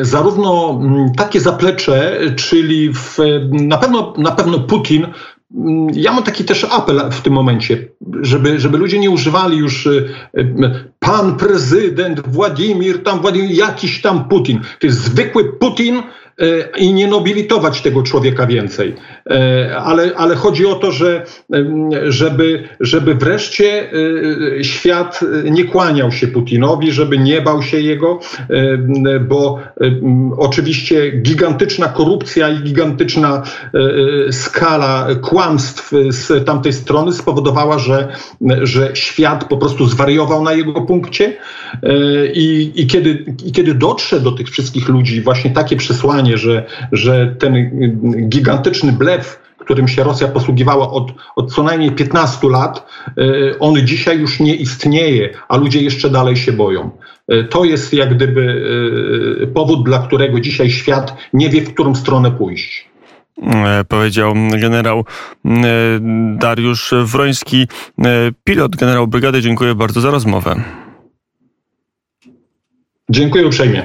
Y, 0.00 0.04
Zarówno 0.04 0.80
mm, 0.82 1.12
takie 1.12 1.40
zaplecze, 1.40 2.20
czyli 2.36 2.92
w, 2.92 3.18
na, 3.50 3.76
pewno, 3.78 4.14
na 4.18 4.30
pewno 4.30 4.58
Putin. 4.60 5.06
mm, 5.54 5.86
Ja 5.92 6.12
mam 6.12 6.22
taki 6.22 6.44
też 6.44 6.64
apel 6.70 7.00
w 7.10 7.20
tym 7.20 7.32
momencie, 7.32 7.88
żeby, 8.20 8.60
żeby 8.60 8.78
ludzie 8.78 8.98
nie 8.98 9.10
używali 9.10 9.56
już 9.58 9.88
pan 10.98 11.36
prezydent 11.36 12.28
Władimir, 12.28 13.02
tam 13.02 13.20
Władimir, 13.20 13.50
jakiś 13.50 14.02
tam 14.02 14.28
Putin. 14.28 14.60
To 14.80 14.86
jest 14.86 15.04
zwykły 15.04 15.52
Putin 15.52 16.02
i 16.78 16.94
nie 16.94 17.06
nobilitować 17.08 17.82
tego 17.82 18.02
człowieka 18.02 18.46
więcej. 18.46 18.94
Y, 19.32 19.76
Ale, 19.76 20.10
ale 20.16 20.36
chodzi 20.36 20.66
o 20.66 20.74
to, 20.74 20.92
że 20.92 21.24
żeby, 22.08 22.68
żeby 22.80 23.14
wreszcie 23.14 23.92
y, 23.92 24.64
świat 24.64 25.20
nie 25.44 25.64
kłaniał 25.64 26.12
się 26.12 26.26
Putinowi, 26.26 26.92
żeby 26.92 27.18
nie 27.18 27.40
bał 27.40 27.62
się 27.62 27.80
jego, 27.80 28.20
bo 29.28 29.58
oczywiście 30.36 31.10
gigantyczna 31.10 31.88
korupcja 31.88 32.48
i 32.48 32.62
gigantyczna 32.62 33.42
skala 34.30 35.06
kłamstw 35.22 35.92
z 36.08 36.46
tamtej 36.46 36.72
strony 36.72 37.12
spowodowała, 37.12 37.78
że, 37.78 38.08
że 38.62 38.90
świat 38.94 39.44
po 39.44 39.56
prostu 39.56 39.86
zwariował 39.86 40.42
na 40.42 40.52
jego 40.52 40.82
punkcie 40.82 41.36
i, 42.34 42.72
i, 42.74 42.86
kiedy, 42.86 43.24
i 43.44 43.52
kiedy 43.52 43.74
dotrze 43.74 44.20
do 44.20 44.32
tych 44.32 44.48
wszystkich 44.48 44.88
ludzi 44.88 45.20
właśnie 45.20 45.50
takie 45.50 45.76
przesłanie, 45.76 46.23
że, 46.26 46.66
że 46.92 47.36
ten 47.38 47.56
y, 47.56 47.96
gigantyczny 48.28 48.92
blef, 48.92 49.40
którym 49.58 49.88
się 49.88 50.04
Rosja 50.04 50.28
posługiwała 50.28 50.90
od, 50.90 51.12
od 51.36 51.54
co 51.54 51.62
najmniej 51.62 51.92
15 51.92 52.48
lat, 52.48 52.86
y, 53.18 53.58
on 53.58 53.86
dzisiaj 53.86 54.18
już 54.18 54.40
nie 54.40 54.54
istnieje, 54.54 55.30
a 55.48 55.56
ludzie 55.56 55.82
jeszcze 55.82 56.10
dalej 56.10 56.36
się 56.36 56.52
boją. 56.52 56.90
Y, 57.32 57.44
To 57.44 57.64
jest 57.64 57.92
jak 57.92 58.14
gdyby 58.14 58.64
powód, 59.54 59.84
dla 59.84 59.98
którego 59.98 60.40
dzisiaj 60.40 60.70
świat 60.70 61.16
nie 61.32 61.50
wie, 61.50 61.60
w 61.60 61.74
którą 61.74 61.94
stronę 61.94 62.30
pójść. 62.30 62.94
E, 63.42 63.84
Powiedział 63.84 64.34
generał 64.60 65.04
e, 65.44 65.50
Dariusz 66.38 66.94
Wroński, 67.04 67.66
e, 68.04 68.30
pilot 68.44 68.76
generał 68.76 69.06
brygady. 69.06 69.42
Dziękuję 69.42 69.74
bardzo 69.74 70.00
za 70.00 70.10
rozmowę. 70.10 70.62
Dziękuję 73.10 73.46
uprzejmie. 73.46 73.82